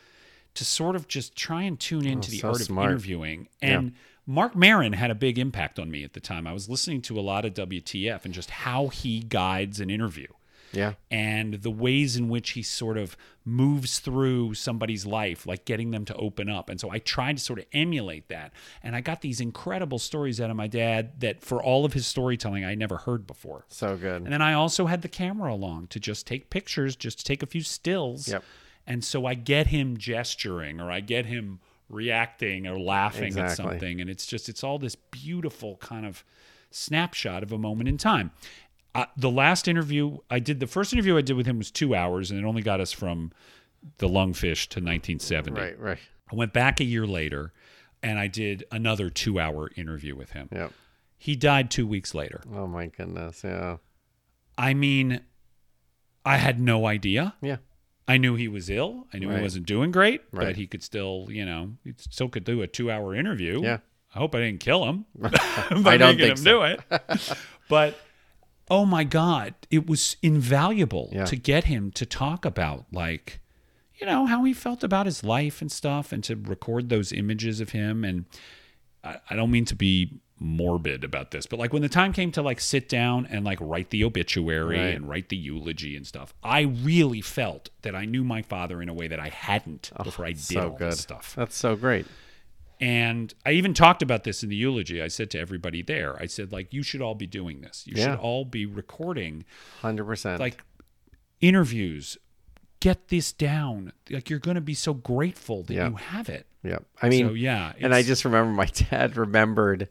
[0.55, 2.87] to sort of just try and tune oh, into the so art smart.
[2.87, 3.49] of interviewing.
[3.63, 3.95] And
[4.31, 6.47] Marc Maron had a big impact on me at the time.
[6.47, 10.29] I was listening to a lot of WTF and just how he guides an interview
[10.73, 10.93] Yeah.
[11.11, 16.05] and the ways in which he sort of moves through somebody's life, like getting them
[16.05, 16.71] to open up.
[16.71, 18.53] And so I tried to sort of emulate that.
[18.83, 22.07] And I got these incredible stories out of my dad that for all of his
[22.07, 23.65] storytelling, I never heard before.
[23.69, 24.23] So good.
[24.23, 27.43] And then I also had the camera along to just take pictures, just to take
[27.43, 28.29] a few stills.
[28.29, 28.45] Yep.
[28.87, 31.59] And so I get him gesturing or I get him
[31.91, 34.01] reacting or laughing at something.
[34.01, 36.25] And it's just, it's all this beautiful kind of
[36.71, 38.31] snapshot of a moment in time.
[38.95, 41.95] Uh, the last interview I did, the first interview I did with him was two
[41.95, 43.33] hours and it only got us from
[43.99, 45.61] the lungfish to 1970.
[45.61, 45.79] Right.
[45.79, 45.99] Right.
[46.33, 47.53] I went back a year later
[48.03, 50.49] and I did another two hour interview with him.
[50.53, 50.73] Yep.
[51.19, 52.41] He died two weeks later.
[52.53, 53.43] Oh my goodness.
[53.45, 53.77] Yeah.
[54.57, 55.21] I mean,
[56.25, 57.35] I had no idea.
[57.43, 57.57] Yeah.
[58.09, 59.07] I knew he was ill.
[59.13, 62.45] I knew he wasn't doing great, but he could still, you know, he still could
[62.45, 63.63] do a two-hour interview.
[63.63, 63.79] Yeah.
[64.15, 65.31] I hope I didn't kill him by
[65.95, 66.45] I don't making think him so.
[66.45, 67.39] do it.
[67.69, 67.97] but
[68.69, 71.25] oh my God, it was invaluable Yeah.
[71.27, 73.39] to get him to talk about like,
[74.01, 77.61] you know, how he felt about his life and stuff, and to record those images
[77.61, 78.05] of him.
[78.05, 78.25] And
[79.05, 82.33] I, I don't mean to be morbid about this, but like when the time came
[82.33, 84.95] to like sit down and like write the obituary Right.
[84.95, 88.89] and write the eulogy and stuff, I really felt that I knew my father in
[88.89, 90.93] a way that I hadn't oh, before I did so all good.
[90.93, 91.35] this stuff.
[91.37, 92.07] That's so great.
[92.81, 95.03] And I even talked about this in the eulogy.
[95.03, 97.85] I said to everybody there, I said, like, you should all be doing this.
[97.87, 98.13] You Yeah.
[98.13, 99.45] should all be recording
[99.83, 100.41] Hundred percent.
[100.41, 100.63] like
[101.41, 102.17] interviews.
[102.81, 103.93] Get this down.
[104.09, 105.89] Like you're gonna be so grateful that Yeah.
[105.91, 106.47] you have it.
[106.63, 106.79] Yeah.
[107.03, 107.75] I mean, so yeah.
[107.79, 109.89] and I just remember my dad remembered.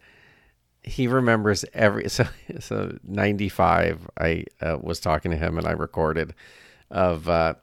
[0.89, 2.25] He remembers every so
[2.59, 4.09] so ninety five.
[4.19, 6.33] I uh, was talking to him and I recorded
[6.91, 7.53] of uh,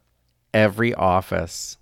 [0.54, 1.76] every office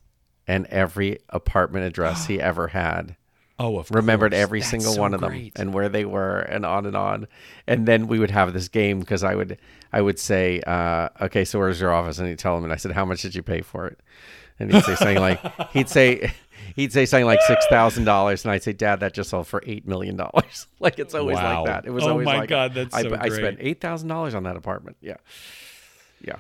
[0.46, 3.16] and every apartment address he ever had.
[3.58, 4.42] oh of remembered course.
[4.42, 7.28] every That's single so one of them and where they were and on and on
[7.66, 9.58] and then we would have this game because i would
[9.92, 12.76] i would say uh, okay so where's your office and he'd tell him and i
[12.76, 14.00] said how much did you pay for it
[14.58, 15.40] and he'd say something like
[15.70, 16.32] he'd say
[16.76, 19.62] he'd say something like six thousand dollars and i'd say dad that just sold for
[19.66, 21.64] eight million dollars like it's always Wow.
[21.64, 23.80] like that it was Oh always my like God, that's I, so I spent eight
[23.80, 25.16] thousand dollars on that apartment yeah
[26.20, 26.36] yeah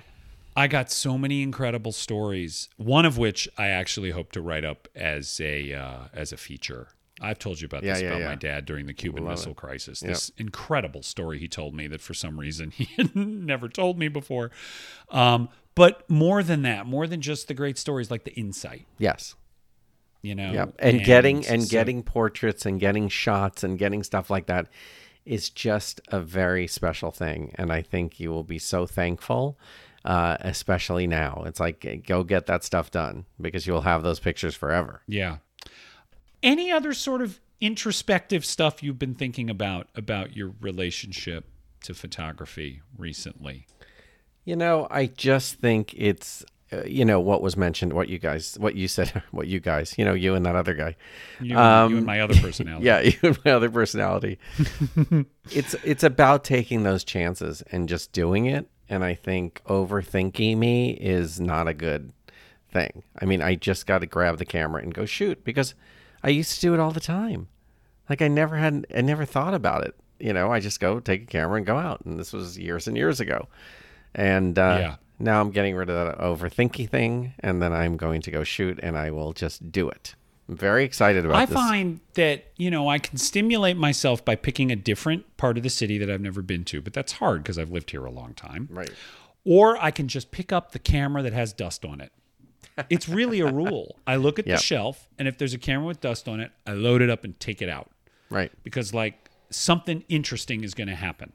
[0.56, 2.68] I got so many incredible stories.
[2.76, 6.90] One of which I actually hope to write up as a uh, as a feature.
[7.20, 8.28] I've told you about Yeah, this yeah, about yeah.
[8.28, 9.56] my dad during the Cuban Missile it.
[9.56, 10.00] Crisis.
[10.00, 10.08] Yep.
[10.12, 14.06] This incredible story he told me that for some reason he had never told me
[14.06, 14.52] before.
[15.10, 19.34] Um, but more than that, more than just the great stories, like the insight, yes
[20.24, 20.52] you know.
[20.52, 24.68] Yeah, and, getting and so- getting portraits and getting shots and getting stuff like that
[25.24, 29.58] is just a very special thing, and I think you will be so thankful,
[30.04, 31.44] uh, especially now.
[31.46, 35.02] It's like eh, go get that stuff done because you'll have those pictures forever.
[35.06, 35.38] Yeah.
[36.42, 41.46] Any other sort of introspective stuff you've been thinking about about your relationship
[41.84, 43.66] to photography recently?
[44.44, 46.44] You know, I just think it's.
[46.86, 50.04] You know what was mentioned, what you guys, what you said, what you guys, you
[50.04, 50.96] know, you and that other guy.
[51.40, 52.86] You, Um, you and my other personality.
[52.86, 54.38] Yeah, even my other personality.
[55.50, 58.68] it's it's about taking those chances and just doing it.
[58.88, 62.12] And I think overthinking me is not a good
[62.70, 63.02] thing.
[63.18, 65.74] I mean, I just got to grab the camera and go shoot because
[66.22, 67.48] I used to do it all the time.
[68.10, 69.94] Like I never had, I never thought about it.
[70.18, 72.02] You know, I just go take a camera and go out.
[72.04, 73.48] And this was years and years ago.
[74.14, 74.96] And uh, Yeah.
[75.18, 78.78] Now I'm getting rid of that overthinking thing, and then I'm going to go shoot,
[78.82, 80.14] and I will just do it.
[80.48, 81.54] I'm very excited about I this.
[81.54, 85.70] find that, you know, I can stimulate myself by picking a different part of the
[85.70, 88.34] city that I've never been to, but that's hard because I've lived here a long
[88.34, 88.68] time.
[88.70, 88.90] right.
[89.46, 92.12] Or I can just pick up the camera that has dust on it.
[92.90, 93.98] It's really a rule.
[94.06, 94.58] I look at Yep.
[94.58, 97.24] the shelf, and if there's a camera with dust on it, I load it up
[97.24, 97.90] and take it out.
[98.30, 98.50] Right.
[98.64, 101.32] because like something interesting is going to happen.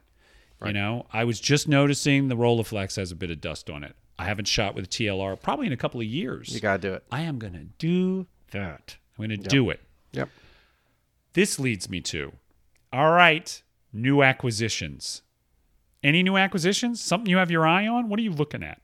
[0.67, 3.95] You know, I was just noticing the Rolleiflex has a bit of dust on it.
[4.17, 6.53] I haven't shot with a TLR probably in a couple of years.
[6.53, 7.03] You got to do it.
[7.09, 8.97] I am going to do that.
[9.17, 9.79] I'm going to do it.
[10.11, 10.29] Yep.
[11.33, 12.33] This leads me to
[12.91, 13.61] all right,
[13.93, 15.21] new acquisitions.
[16.03, 17.01] Any new acquisitions?
[17.01, 18.09] Something you have your eye on?
[18.09, 18.81] What are you looking at?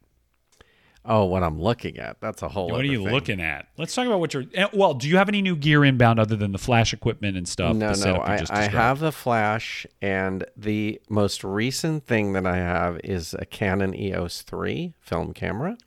[1.08, 2.20] Oh, what I'm looking at.
[2.20, 3.14] That's a whole What are you thing.
[3.14, 3.68] looking at?
[3.78, 4.46] Let's talk about what you're.
[4.56, 7.48] eh, Well, do you have any new gear inbound other than the flash equipment and
[7.48, 7.76] stuff?
[7.76, 8.22] No, no.
[8.22, 13.36] I, just I have the flash, and the most recent thing that I have is
[13.38, 15.78] a Canon EOS 3 film camera.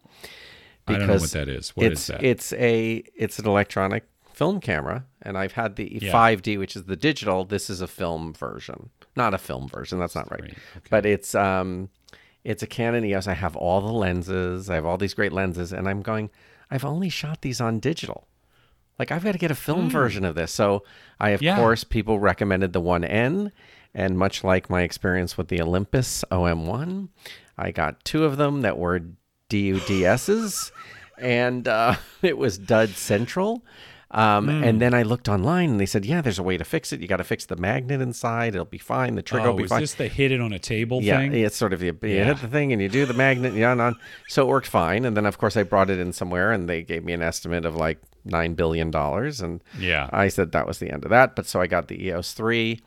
[0.87, 1.71] I don't know what that is.
[1.71, 2.23] What is it's, that?
[2.25, 6.13] It's a it's an electronic film camera, and I've had the Yeah.
[6.13, 7.45] 5D, which is the digital.
[7.45, 9.99] This is a film version, not a film version.
[9.99, 10.45] That's not right.
[10.45, 10.57] Okay.
[10.89, 11.91] But it's um,
[12.45, 13.27] it's a Canon EOS.
[13.27, 14.71] I have all the lenses.
[14.71, 16.31] I have all these great lenses, and I'm going.
[16.71, 18.29] I've only shot these on digital.
[18.99, 20.53] Like I've got to get a film version of this.
[20.53, 20.83] So
[21.21, 21.43] I, of.
[21.43, 21.57] Yeah.
[21.57, 23.53] course, people recommended the 1N,
[23.95, 27.09] and much like my experience with the Olympus OM1,
[27.57, 29.01] I got two of them that were
[29.51, 30.71] DUDSs,
[31.19, 33.65] and uh, it was Dud Central.
[34.11, 34.65] Um, Hmm.
[34.65, 37.01] And then I looked online, and they said, "Yeah, there's a way to fix it.
[37.01, 38.55] You got to fix the magnet inside.
[38.55, 39.17] It'll be fine.
[39.17, 41.19] The trigger oh, will be is fine." this the hit it on a table Yeah,
[41.19, 41.35] thing?
[41.35, 42.25] it's sort of you, you Yeah.
[42.25, 43.97] hit the thing and you do the magnet, yeah, and on.
[44.27, 45.05] So it worked fine.
[45.05, 47.67] And then of course I brought it in somewhere, and they gave me an estimate
[47.67, 50.09] of like nine billion dollars, and Yeah.
[50.11, 51.37] I said that was the end of that.
[51.37, 52.81] But so I got the EOS three,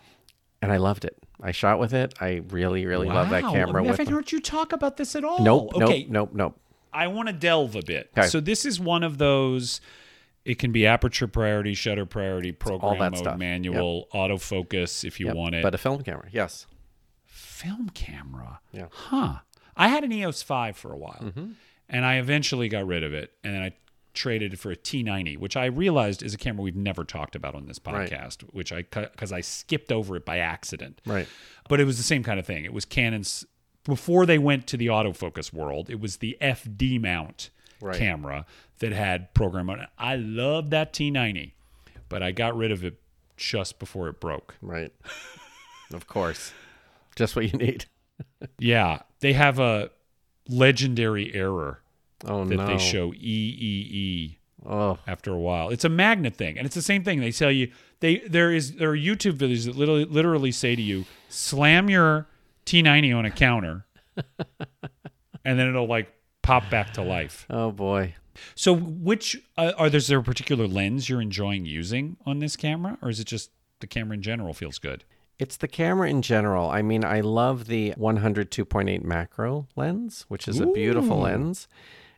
[0.60, 1.18] and I loved it.
[1.44, 2.16] I shot with it.
[2.20, 3.84] I really, really love that camera.
[3.84, 5.44] I haven't heard you talk about this at all.
[5.44, 6.08] nope, Okay.
[6.10, 6.60] nope, nope, nope.
[6.94, 8.10] I want to delve a bit.
[8.18, 8.28] Okay.
[8.28, 9.82] So this is one of those.
[10.44, 13.38] It can be aperture priority, shutter priority, program mode, stuff.
[13.38, 15.64] manual, autofocus if you Yep, want it.
[15.64, 16.66] But a film camera, yes.
[17.26, 18.60] film camera.
[18.72, 18.88] Yeah.
[18.92, 19.40] Huh.
[19.76, 21.52] I had an EOS 5 for a while, Mm-hmm.
[21.90, 23.72] and I eventually got rid of it, and then I
[24.14, 27.56] traded it for a T90, which I realized is a camera we've never talked about
[27.56, 28.10] on this Right.
[28.10, 31.00] podcast, which I because I skipped over it by accident.
[31.06, 31.28] Right.
[31.70, 32.66] But it was the same kind of thing.
[32.66, 33.46] It was Canon's
[33.86, 35.90] before they went to the autofocus world.
[35.90, 37.98] It was the FD mount Right.
[37.98, 38.46] camera
[38.82, 39.90] that had program on it.
[39.98, 41.54] I loved that T90,
[42.10, 43.00] but I got rid of it
[43.38, 44.56] just before it broke.
[44.62, 44.92] Right.
[45.94, 46.52] of course.
[47.16, 47.86] Just what you need.
[48.60, 49.90] Yeah, they have a
[50.48, 51.80] legendary error
[52.26, 52.68] Oh that no.
[52.68, 55.70] they show EEE Oh, after a while.
[55.70, 57.20] It's a magnet thing, and it's the same thing.
[57.20, 60.82] They tell you they there is there are YouTube videos that literally literally say to
[60.84, 62.28] you, slam your
[62.68, 63.86] T90 on a counter,
[65.44, 66.14] and then it'll like
[66.44, 67.48] pop back to life.
[67.50, 68.14] oh boy.
[68.56, 72.98] So, which uh, are there's there a particular lens you're enjoying using on this camera,
[73.02, 75.04] or is it just the camera in general feels good?
[75.40, 76.70] It's the camera in general.
[76.70, 81.68] I mean, I love the 102.8 macro lens, which is a beautiful lens,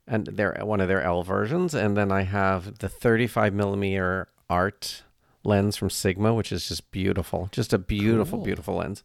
[0.05, 1.73] and they're one of their L versions.
[1.73, 5.03] And then I have the 35 millimeter art
[5.45, 8.45] lens from Sigma, which is just beautiful, just a beautiful, Cool.
[8.45, 9.03] beautiful lens.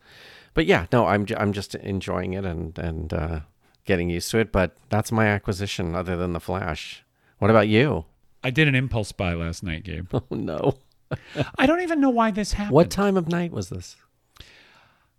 [0.54, 3.40] But yeah, no, I'm I'm just enjoying it and and uh,
[3.84, 4.50] getting used to it.
[4.50, 7.04] But that's my acquisition, other than the flash.
[7.38, 8.04] What about you?
[8.42, 10.08] I did an impulse buy last night, Gabe.
[10.12, 10.78] Oh no!
[11.58, 12.74] I don't even know why this happened.
[12.74, 13.96] What time of night was this?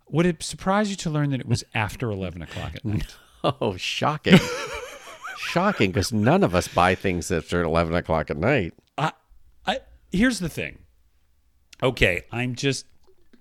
[0.08, 3.16] Would it surprise you to learn that it was after 11 o'clock at night?
[3.42, 4.38] Oh, shocking.
[5.38, 8.74] shocking, because none of us buy things after 11 o'clock at night.
[8.98, 9.12] I,
[9.66, 9.78] I,
[10.12, 10.80] here's the thing.
[11.82, 12.84] Okay, I'm just,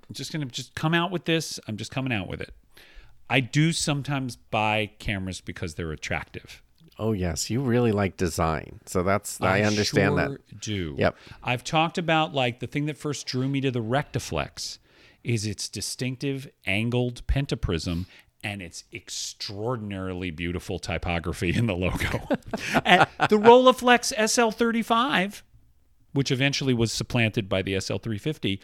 [0.08, 1.60] I'm just gonna just come out with this.
[1.68, 2.54] I'm just coming out with it.
[3.30, 6.64] I do sometimes buy cameras because they're attractive.
[7.00, 7.50] Oh, yes.
[7.50, 8.82] You really like design.
[8.86, 10.60] So that's, I, understand sure that.
[10.60, 11.16] Do Yep.
[11.42, 14.80] I've talked about like the thing that first drew me to the Rectaflex
[15.24, 18.06] is its distinctive angled pentaprism
[18.44, 22.28] and its extraordinarily beautiful typography in the logo.
[22.86, 25.42] and the Rolleiflex SL35,
[26.14, 28.60] which eventually was supplanted by the SL350,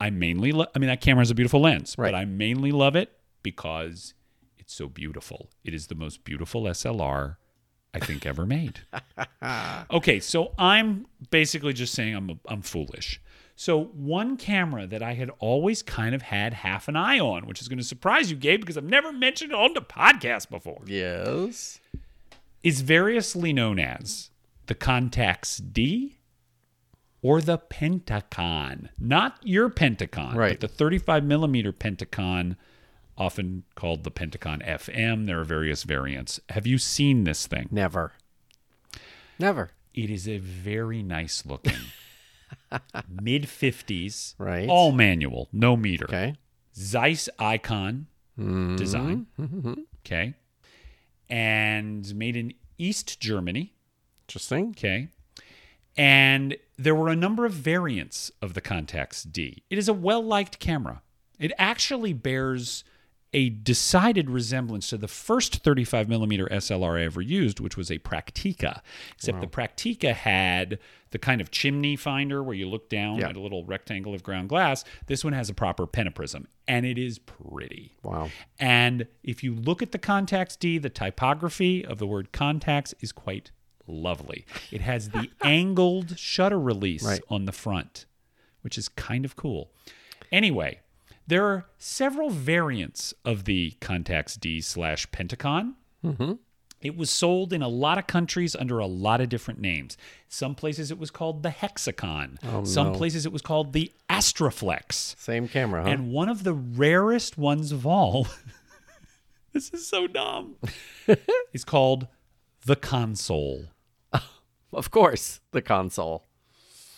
[0.00, 2.12] I mainly lo- I mean that camera has a beautiful lens, Right.
[2.12, 3.12] but I mainly love it
[3.42, 4.14] because
[4.58, 5.50] it's so beautiful.
[5.64, 7.36] It is the most beautiful SLR
[8.00, 8.80] I think ever made.
[9.90, 13.20] okay, so I'm basically just saying I'm I'm foolish.
[13.56, 17.60] So one camera that I had always kind of had half an eye on, which
[17.60, 20.82] is going to surprise you, Gabe, because I've never mentioned it on the podcast before,
[20.86, 21.80] Yes.
[22.62, 24.30] is variously known as
[24.66, 26.18] the Contax D
[27.20, 28.90] or the Pentacon.
[28.96, 30.52] Not your Pentacon, Right.
[30.52, 32.56] but the 35 millimeter Pentacon,
[33.18, 35.26] often called the Pentacon FM.
[35.26, 36.40] There are various variants.
[36.50, 37.68] Have you seen this thing?
[37.70, 38.12] Never.
[39.38, 39.70] Never.
[39.94, 41.74] It is a very nice looking
[43.08, 44.68] mid 50s, Right.
[44.68, 46.04] all manual, no meter.
[46.04, 46.34] Okay.
[46.76, 48.04] Zeiss Ikon
[48.38, 48.76] Mm-hmm.
[48.76, 49.26] design.
[50.06, 50.34] Okay.
[51.28, 53.74] And made in East Germany.
[54.28, 54.68] Interesting.
[54.70, 55.08] Okay.
[55.96, 59.64] And there were a number of variants of the Contax D.
[59.70, 61.02] It is a well liked camera.
[61.40, 62.84] It actually bears
[63.34, 67.98] a decided resemblance to the first 35 millimeter SLR I ever used, which was a
[67.98, 68.80] Praktica,
[69.14, 70.78] Except the Praktica had
[71.10, 73.28] the kind of chimney finder where you look down Yeah.
[73.28, 74.82] at a little rectangle of ground glass.
[75.06, 77.94] This one has a proper pentaprism, and it is pretty.
[78.02, 78.30] Wow.
[78.58, 83.12] And if you look at the Contax D, the typography of the word Contax is
[83.12, 83.50] quite
[83.86, 84.46] lovely.
[84.70, 87.20] It has the angled shutter release Right.
[87.28, 88.06] on the front,
[88.62, 89.70] which is kind of cool.
[90.30, 90.80] Anyway,
[91.28, 95.74] there are several variants of the Contax D slash Pentacon.
[96.04, 96.32] Mm-hmm.
[96.80, 99.96] It was sold in a lot of countries under a lot of different names.
[100.28, 102.38] Some places it was called the Hexacon.
[102.44, 102.98] Oh, Some no.
[102.98, 105.18] places it was called the Astroflex.
[105.18, 105.90] Same camera, huh?
[105.90, 108.28] And one of the rarest ones of all,
[109.52, 110.54] this is so dumb,
[111.52, 112.06] is called
[112.64, 113.66] the console.
[114.72, 116.24] of course, the console.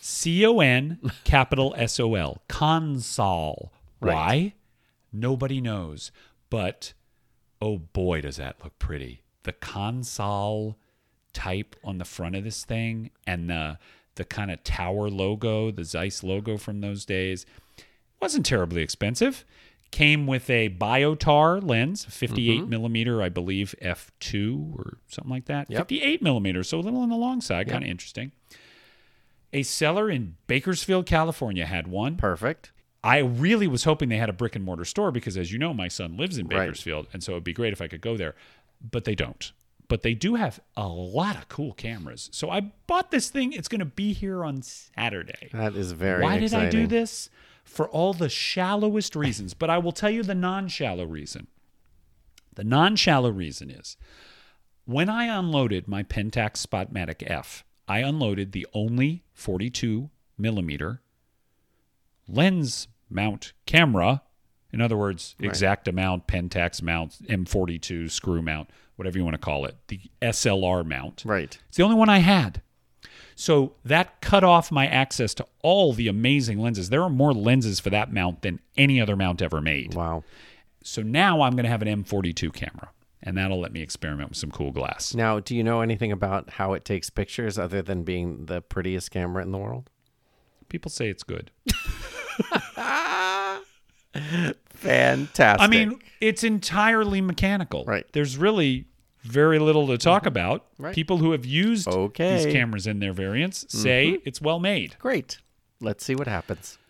[0.03, 2.43] C O N capital S O L.
[2.49, 3.73] Console.
[4.01, 4.15] Right.
[4.15, 4.55] Why?
[5.13, 6.11] Nobody knows.
[6.49, 6.93] But
[7.61, 9.23] oh boy, does that look pretty.
[9.43, 10.77] The console
[11.33, 13.79] type on the front of this thing and the
[14.17, 17.47] the kind of tower logo, the Zeiss logo from those days,
[18.21, 19.45] wasn't terribly expensive.
[19.93, 22.71] Came with a biotar lens, 58 Mm-hmm.
[22.71, 25.71] millimeter, I believe, f2 or something like that.
[25.71, 25.79] Yep.
[25.89, 28.31] 58 millimeter, so a little on the long side, kind of interesting.
[29.53, 32.17] A seller in Bakersfield, California had one.
[32.17, 32.71] Perfect.
[33.03, 35.73] I really was hoping they had a brick and mortar store because, as you know,
[35.73, 36.67] my son lives in Right.
[36.67, 38.35] Bakersfield, and so it'd be great if I could go there.
[38.81, 39.53] But they don't.
[39.89, 42.29] But they do have a lot of cool cameras.
[42.33, 43.53] So I bought this thing.
[43.53, 45.49] It's going to be here on Saturday.
[45.53, 47.29] That is very Why did I do this?
[47.65, 49.55] For all the shallowest reasons.
[49.55, 51.49] But I will tell you the non shallow reason.
[52.55, 53.97] The non shallow reason is
[54.85, 61.01] when I unloaded my Pentax Spotmatic F, I unloaded the only 42 millimeter
[62.33, 64.23] lens mount camera.
[64.73, 69.65] In other words, exact mount, Pentax mount, M42 screw mount, whatever you want to call
[69.65, 71.25] it, the SLR mount.
[71.27, 71.59] Right.
[71.69, 72.63] It's the only one I had.
[73.35, 76.91] So that cut off my access to all the amazing lenses.
[76.91, 79.95] There are more lenses for that mount than any other mount ever made.
[79.95, 80.25] Wow.
[80.85, 82.91] So now I'm going to have an M42 camera,
[83.23, 85.15] and that'll let me experiment with some cool glass.
[85.15, 89.11] Now, do you know anything about how it takes pictures other than being the prettiest
[89.11, 89.89] camera in the world?
[90.69, 91.51] People say it's good.
[94.71, 95.63] Fantastic.
[95.63, 97.85] I mean, it's entirely mechanical.
[97.85, 98.07] Right.
[98.13, 98.87] There's really
[99.23, 100.29] very little to talk mm-hmm.
[100.29, 100.67] about.
[100.79, 100.95] Right.
[100.95, 102.37] People who have used Okay.
[102.45, 104.23] these cameras in their variants say mm-hmm.
[104.25, 104.97] it's well made.
[104.99, 105.39] great.
[105.81, 106.79] Let's see what happens.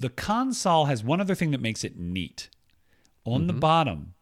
[0.00, 2.50] The console has one other thing that makes it neat.
[3.24, 3.60] On the mm-hmm.
[3.60, 4.14] bottom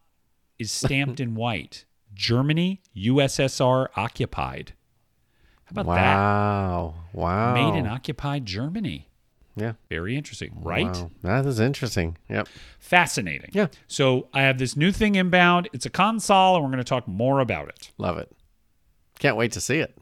[0.57, 4.73] is stamped in white Germany, USSR occupied.
[5.65, 6.15] How about that?
[6.15, 6.95] wow.
[7.13, 7.53] Wow.
[7.53, 9.07] Made in occupied Germany.
[9.57, 9.73] Yeah.
[9.89, 10.85] Very interesting, right?
[10.85, 11.11] Wow.
[11.23, 12.17] That is interesting.
[12.29, 12.47] Yep.
[12.79, 13.49] Fascinating.
[13.53, 13.67] Yeah.
[13.87, 15.67] So I have this new thing inbound.
[15.73, 17.91] It's a console, and we're going to talk more about it.
[17.97, 18.31] Love it.
[19.19, 19.97] Can't wait to see it.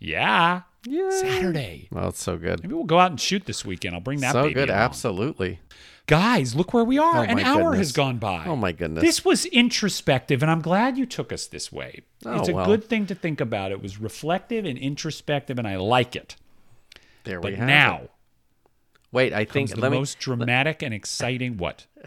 [0.00, 0.62] Yeah.
[0.84, 1.10] Yeah.
[1.10, 1.88] Saturday.
[1.92, 2.62] Well, it's so good.
[2.62, 3.94] Maybe we'll go out and shoot this weekend.
[3.94, 4.68] I'll bring that so good.
[4.68, 4.80] along.
[4.80, 5.60] Absolutely.
[6.08, 7.18] Guys, look where we are.
[7.18, 7.78] Oh, An hour goodness.
[7.78, 8.44] has gone by.
[8.46, 9.02] Oh, my goodness.
[9.04, 12.00] This was introspective, and I'm glad you took us this way.
[12.26, 12.66] Oh, it's a well.
[12.66, 13.70] good thing to think about.
[13.70, 16.34] It was reflective and introspective, and I like it.
[17.22, 18.10] There we But have now it.
[19.12, 21.86] Wait, I think the let me most dramatic and exciting what?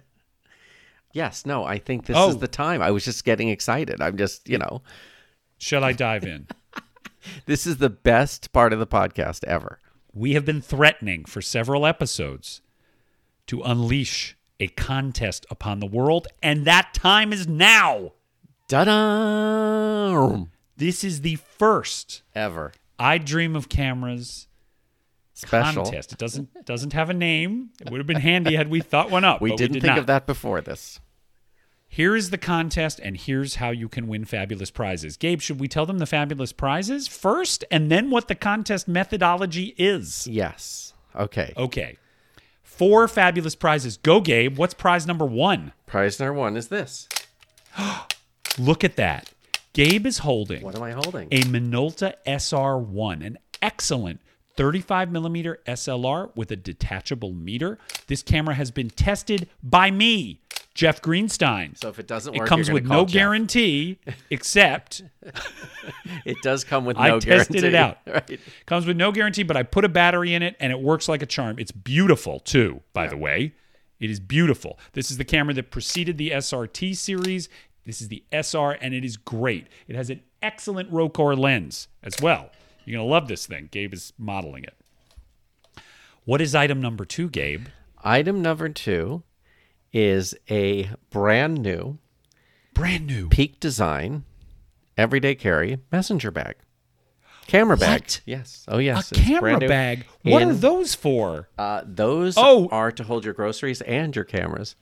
[1.13, 2.27] Yes, no, I think this Oh.
[2.27, 2.81] is the time.
[2.81, 4.01] I was just getting excited.
[4.01, 4.81] I'm just, you know,
[5.57, 6.47] Shall I dive in?
[7.45, 9.79] this is the best part of the podcast ever.
[10.13, 12.59] we have been threatening for several episodes
[13.47, 18.11] to unleash a contest upon the world, and that time is now.
[18.67, 20.45] Da-da!
[20.75, 22.73] This is the first Ever.
[22.99, 24.47] I Dream of Cameras
[25.35, 25.83] Special.
[25.83, 26.13] contest.
[26.13, 27.69] It doesn't doesn't have a name.
[27.81, 29.41] It would have been handy had we thought one up.
[29.41, 29.99] We didn't did think not.
[29.99, 30.99] of that before this.
[31.89, 35.17] Here is the contest, and here's how you can win fabulous prizes.
[35.17, 39.75] Gabe, should we tell them the fabulous prizes first, and then what the contest methodology
[39.77, 40.25] is?
[40.27, 40.93] Yes.
[41.15, 41.53] Okay.
[41.55, 41.97] Okay.
[42.63, 43.97] Four fabulous prizes.
[43.97, 44.57] Go, Gabe.
[44.57, 45.71] What's prize number one?
[45.85, 47.07] Prize number one is this.
[48.57, 49.31] Look at that.
[49.73, 51.27] Gabe is holding What am I holding?
[51.31, 54.21] a Minolta SR1, an excellent
[54.57, 57.77] 35 millimeter SLR with a detachable meter.
[58.07, 60.39] This camera has been tested by me,
[60.73, 61.77] Jeff Greenstein.
[61.77, 63.13] so if it doesn't work, it comes with no Jeff.
[63.13, 63.97] guarantee,
[64.29, 65.03] except
[66.25, 67.67] It does come with no I tested guarantee.
[67.67, 67.97] it out.
[68.07, 68.39] Right.
[68.65, 71.21] comes with no guarantee, but I put a battery in it and it works like
[71.21, 71.59] a charm.
[71.59, 73.53] It's beautiful too, by the way.
[73.99, 74.77] It is beautiful.
[74.93, 77.47] This is the camera that preceded the SRT series.
[77.85, 79.67] This is the SR and it is great.
[79.87, 82.49] It has an excellent Rokkor lens as well.
[82.85, 83.69] You're going to love this thing.
[83.71, 84.73] Gabe is modeling it.
[86.23, 87.67] What is item number 2, Gabe?
[88.03, 89.23] Item number two
[89.91, 91.97] is a brand new
[92.73, 93.29] Brand new.
[93.29, 94.25] peak design,
[94.97, 96.55] everyday carry messenger bag.
[97.47, 98.01] Camera bag.
[98.01, 98.21] What?
[98.25, 98.63] Yes.
[98.67, 99.11] Oh, A yes.
[99.11, 99.67] it's camera brand new.
[99.67, 100.05] bag.
[100.23, 101.49] What are those for?
[101.57, 102.67] Uh, those Oh.
[102.71, 104.75] are to hold your groceries and your cameras.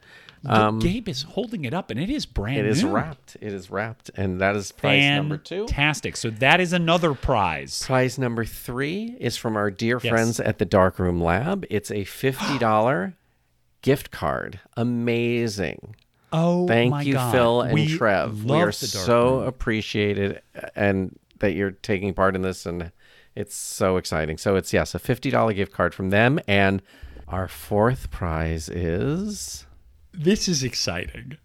[0.44, 2.72] But Gabe is holding it up, and it is brand Um, It new.
[2.72, 3.38] is wrapped.
[3.40, 5.68] It is wrapped, and that is prize number two.
[5.68, 6.18] Fantastic.
[6.18, 7.82] So that is another prize.
[7.86, 10.10] Prize number three is from our dear Yes.
[10.12, 11.66] friends at the Darkroom Lab.
[11.70, 13.14] It's a fifty dollar
[13.82, 14.60] gift card.
[14.76, 15.96] Amazing.
[16.32, 17.32] Oh, Thank you, God.
[17.32, 18.44] Phil and we Trev.
[18.44, 19.48] We are so room.
[19.48, 20.42] appreciated,
[20.76, 22.92] and that you're taking part in this, and
[23.36, 24.38] it's so exciting.
[24.38, 26.82] So it's yes, a fifty dollar gift card from them, and
[27.28, 29.66] our fourth prize is
[30.14, 31.38] This is exciting.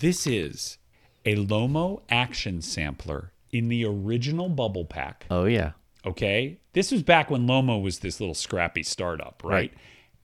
[0.00, 0.78] This is
[1.24, 5.26] a Lomo action sampler in the original bubble pack.
[5.30, 5.72] oh yeah,
[6.06, 6.58] Okay.
[6.72, 9.52] This was back when Lomo was this little scrappy startup, right?
[9.52, 9.72] Right.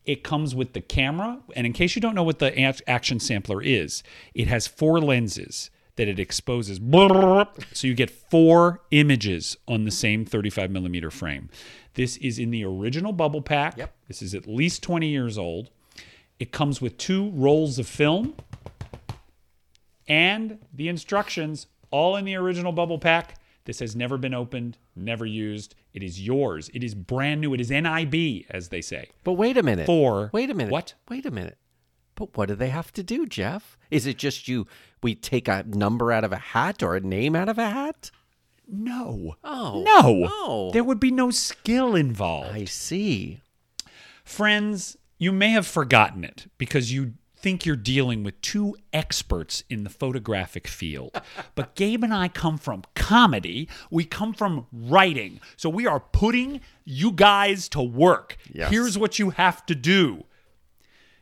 [0.04, 1.40] It comes with the camera.
[1.54, 4.02] And in case you don't know what the action sampler is,
[4.34, 6.80] it has four lenses that it exposes.
[7.72, 11.48] So you get four images on the same 35 millimeter frame.
[11.94, 13.76] This is in the original bubble pack.
[13.76, 13.94] Yep.
[14.08, 15.70] This is at least 20 years old.
[16.40, 18.34] It comes with two rolls of film
[20.08, 23.36] and the instructions all in the original bubble pack.
[23.66, 25.74] This has never been opened, never used.
[25.92, 26.70] It is yours.
[26.72, 27.52] It is brand new.
[27.52, 29.10] It is NIB, as they say.
[29.22, 29.86] but wait a minute.
[29.86, 30.72] For Wait a minute.
[30.72, 30.94] What?
[31.08, 31.58] Wait a minute.
[32.14, 33.76] But what do they have to do, Jeff?
[33.90, 34.66] Is it just you?
[35.02, 38.10] We take a number out of a hat or a name out of a hat?
[38.66, 39.36] No.
[39.44, 40.26] Oh No.
[40.30, 42.54] Oh, There would be no skill involved.
[42.54, 43.40] I see.
[44.24, 49.84] Friends, you may have forgotten it because you think you're dealing with two experts in
[49.84, 51.20] the photographic field.
[51.54, 55.40] but Gabe and I come from comedy, we come from writing.
[55.56, 58.36] So we are putting you guys to work.
[58.52, 58.70] Yes.
[58.70, 60.24] Here's what you have to do.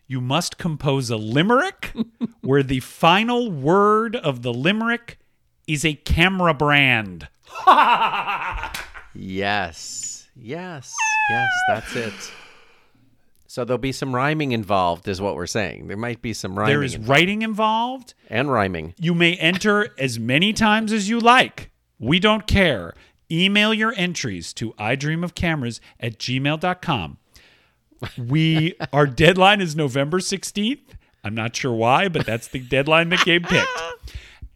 [0.07, 1.93] You must compose a limerick
[2.41, 5.19] where the final word of the limerick
[5.67, 7.29] is a camera brand.
[9.15, 10.29] Yes.
[10.37, 10.95] Yes.
[11.31, 12.33] Yes, that's it.
[13.51, 15.89] So there'll be some rhyming involved, is what we're saying.
[15.89, 18.13] There might be some rhyming There is writing involved.
[18.29, 18.95] and rhyming.
[19.01, 21.71] You may enter as many times as you like.
[21.99, 22.93] We don't care.
[23.31, 27.17] Email your entries to idreamofcameras at gmail.com.
[28.19, 30.81] We our deadline is November 16th.
[31.25, 33.67] I'm not sure why, but that's the deadline that Gabe picked.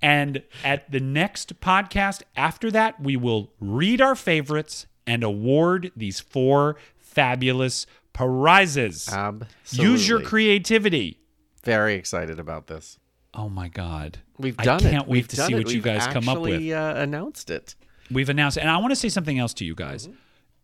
[0.02, 6.20] And at the next podcast after that, we will read our favorites and award these
[6.20, 9.08] four fabulous prizes.
[9.10, 9.92] Absolutely.
[9.92, 11.18] Use your creativity.
[11.64, 12.98] Very excited about this.
[13.34, 14.18] Oh my God.
[14.38, 14.86] We've done it.
[14.86, 15.56] I can't wait We've to see it.
[15.56, 16.70] what you We've guys come up with.
[16.70, 17.74] Uh, announced it.
[18.10, 18.60] We've announced it.
[18.60, 20.08] And I want to say something else to you guys.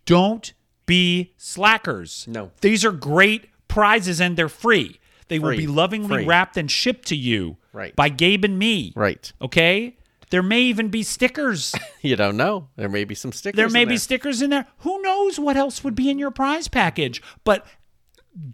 [0.04, 0.52] Don't
[0.86, 2.26] be slackers.
[2.28, 2.50] No.
[2.60, 4.98] These are great prizes and they're free.
[5.28, 6.24] They will be lovingly Free.
[6.24, 7.94] wrapped and shipped to you Right.
[7.94, 8.92] by Gabe and me.
[8.96, 9.30] Right.
[9.42, 9.96] Okay?
[10.30, 11.74] There may even be stickers.
[12.00, 12.68] You don't know.
[12.76, 13.56] There may be some stickers.
[13.56, 14.66] there may be stickers in there.
[14.78, 17.20] Who knows what else would be in your prize package?
[17.42, 17.66] But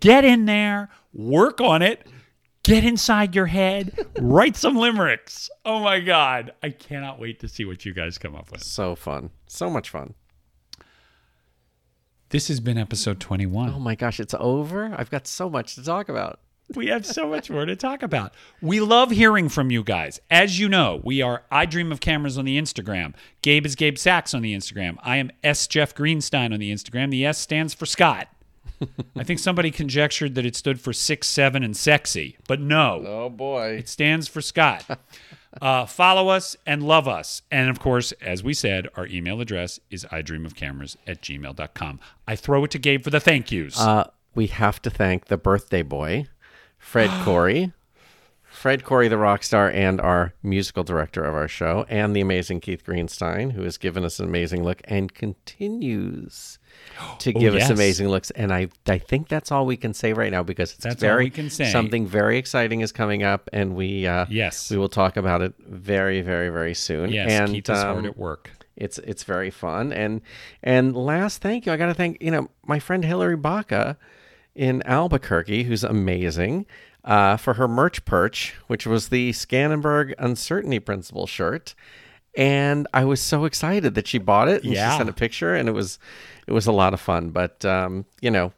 [0.01, 2.07] get in there, work on it,
[2.63, 5.51] get inside your head, write some limericks.
[5.67, 6.53] Oh my God.
[6.63, 8.63] I cannot wait to see what you guys come up with.
[8.63, 9.29] So fun.
[9.47, 10.15] So much fun.
[12.31, 13.75] This has been episode 21.
[13.75, 14.95] Oh my gosh, it's over.
[14.97, 16.41] I've got so much to talk about.
[16.75, 18.33] We have so much more to talk about.
[18.63, 20.19] We love hearing from you guys.
[20.31, 23.15] As you know, we are I Dream of Cameras on the Instagram.
[23.43, 24.97] Gabe is Gabe Sachs on the Instagram.
[25.03, 27.11] I am S Jeff Greenstein on the Instagram.
[27.11, 28.29] The S stands for Scott.
[29.17, 33.29] I think somebody conjectured that it stood for six, seven, and sexy, but no, Oh
[33.31, 33.77] boy.
[33.77, 34.85] it stands for Scott.
[35.63, 37.43] Uh, follow us and love us.
[37.49, 42.01] And of course, as we said, our email address is idreamofcameras at gmail.com.
[42.27, 43.79] I throw it to Gabe for the thank yous.
[43.79, 46.27] Uh, we have to thank the birthday boy,
[46.85, 47.73] Fred Coury.
[48.45, 52.61] Fred Coury, the rock star, and our musical director of our show, and the amazing
[52.61, 56.59] Keith Greenstein, who has given us an amazing look and continues
[57.19, 57.65] to give Oh, yes.
[57.65, 58.31] us amazing looks.
[58.31, 61.25] And I, I think that's all we can say right now because it's That's very
[61.25, 61.71] we can say.
[61.71, 64.71] something very exciting is coming up, and we uh, Yes.
[64.71, 67.11] we will talk about it very, very, very soon.
[67.11, 68.51] yes, and us hard um, at work.
[68.77, 70.21] it's it's very fun and
[70.63, 73.97] and last thank you i gotta thank you know my friend hillary baca
[74.55, 76.65] in albuquerque who's amazing
[77.05, 81.75] uh, for her merch perch which was the scannenberg uncertainty principle shirt
[82.37, 84.91] and i was so excited that she bought it and Yeah.
[84.93, 85.99] she sent a picture and it was
[86.47, 88.53] it was a lot of fun but um, you know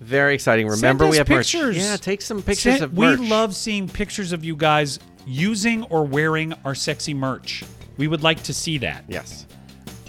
[0.00, 1.76] very exciting remember we have pictures.
[1.76, 5.84] merch yeah take some pictures Send- of we love seeing pictures of you guys using
[5.84, 7.62] or wearing our sexy merch.
[7.96, 9.04] We would like to see that.
[9.06, 9.46] yes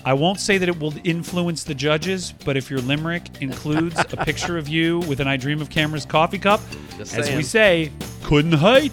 [0.06, 4.18] I won't say that it will influence the judges, but if your limerick includes a
[4.26, 6.60] picture of you with an I Dream of Cameras coffee cup,
[6.97, 7.38] Just as saying.
[7.38, 7.91] we say,
[8.24, 8.91] couldn't hate.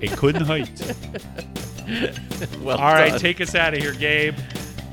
[0.00, 0.94] It couldn't hate.
[2.62, 3.20] Well All right, done.
[3.20, 4.34] take us out of here, Gabe.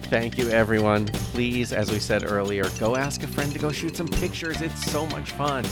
[0.03, 1.05] Thank you, everyone.
[1.07, 4.61] Please, as we said earlier, go ask a friend to go shoot some pictures.
[4.61, 5.63] It's so much fun.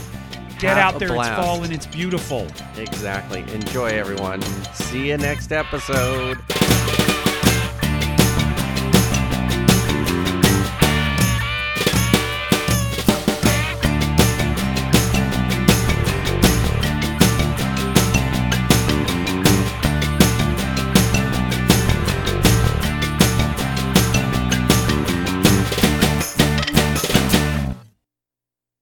[0.58, 1.08] Get Have out there.
[1.08, 1.38] blast.
[1.38, 2.46] It's fall and it's beautiful.
[2.78, 3.40] Exactly.
[3.52, 4.40] Enjoy, everyone.
[4.72, 6.38] See you next episode.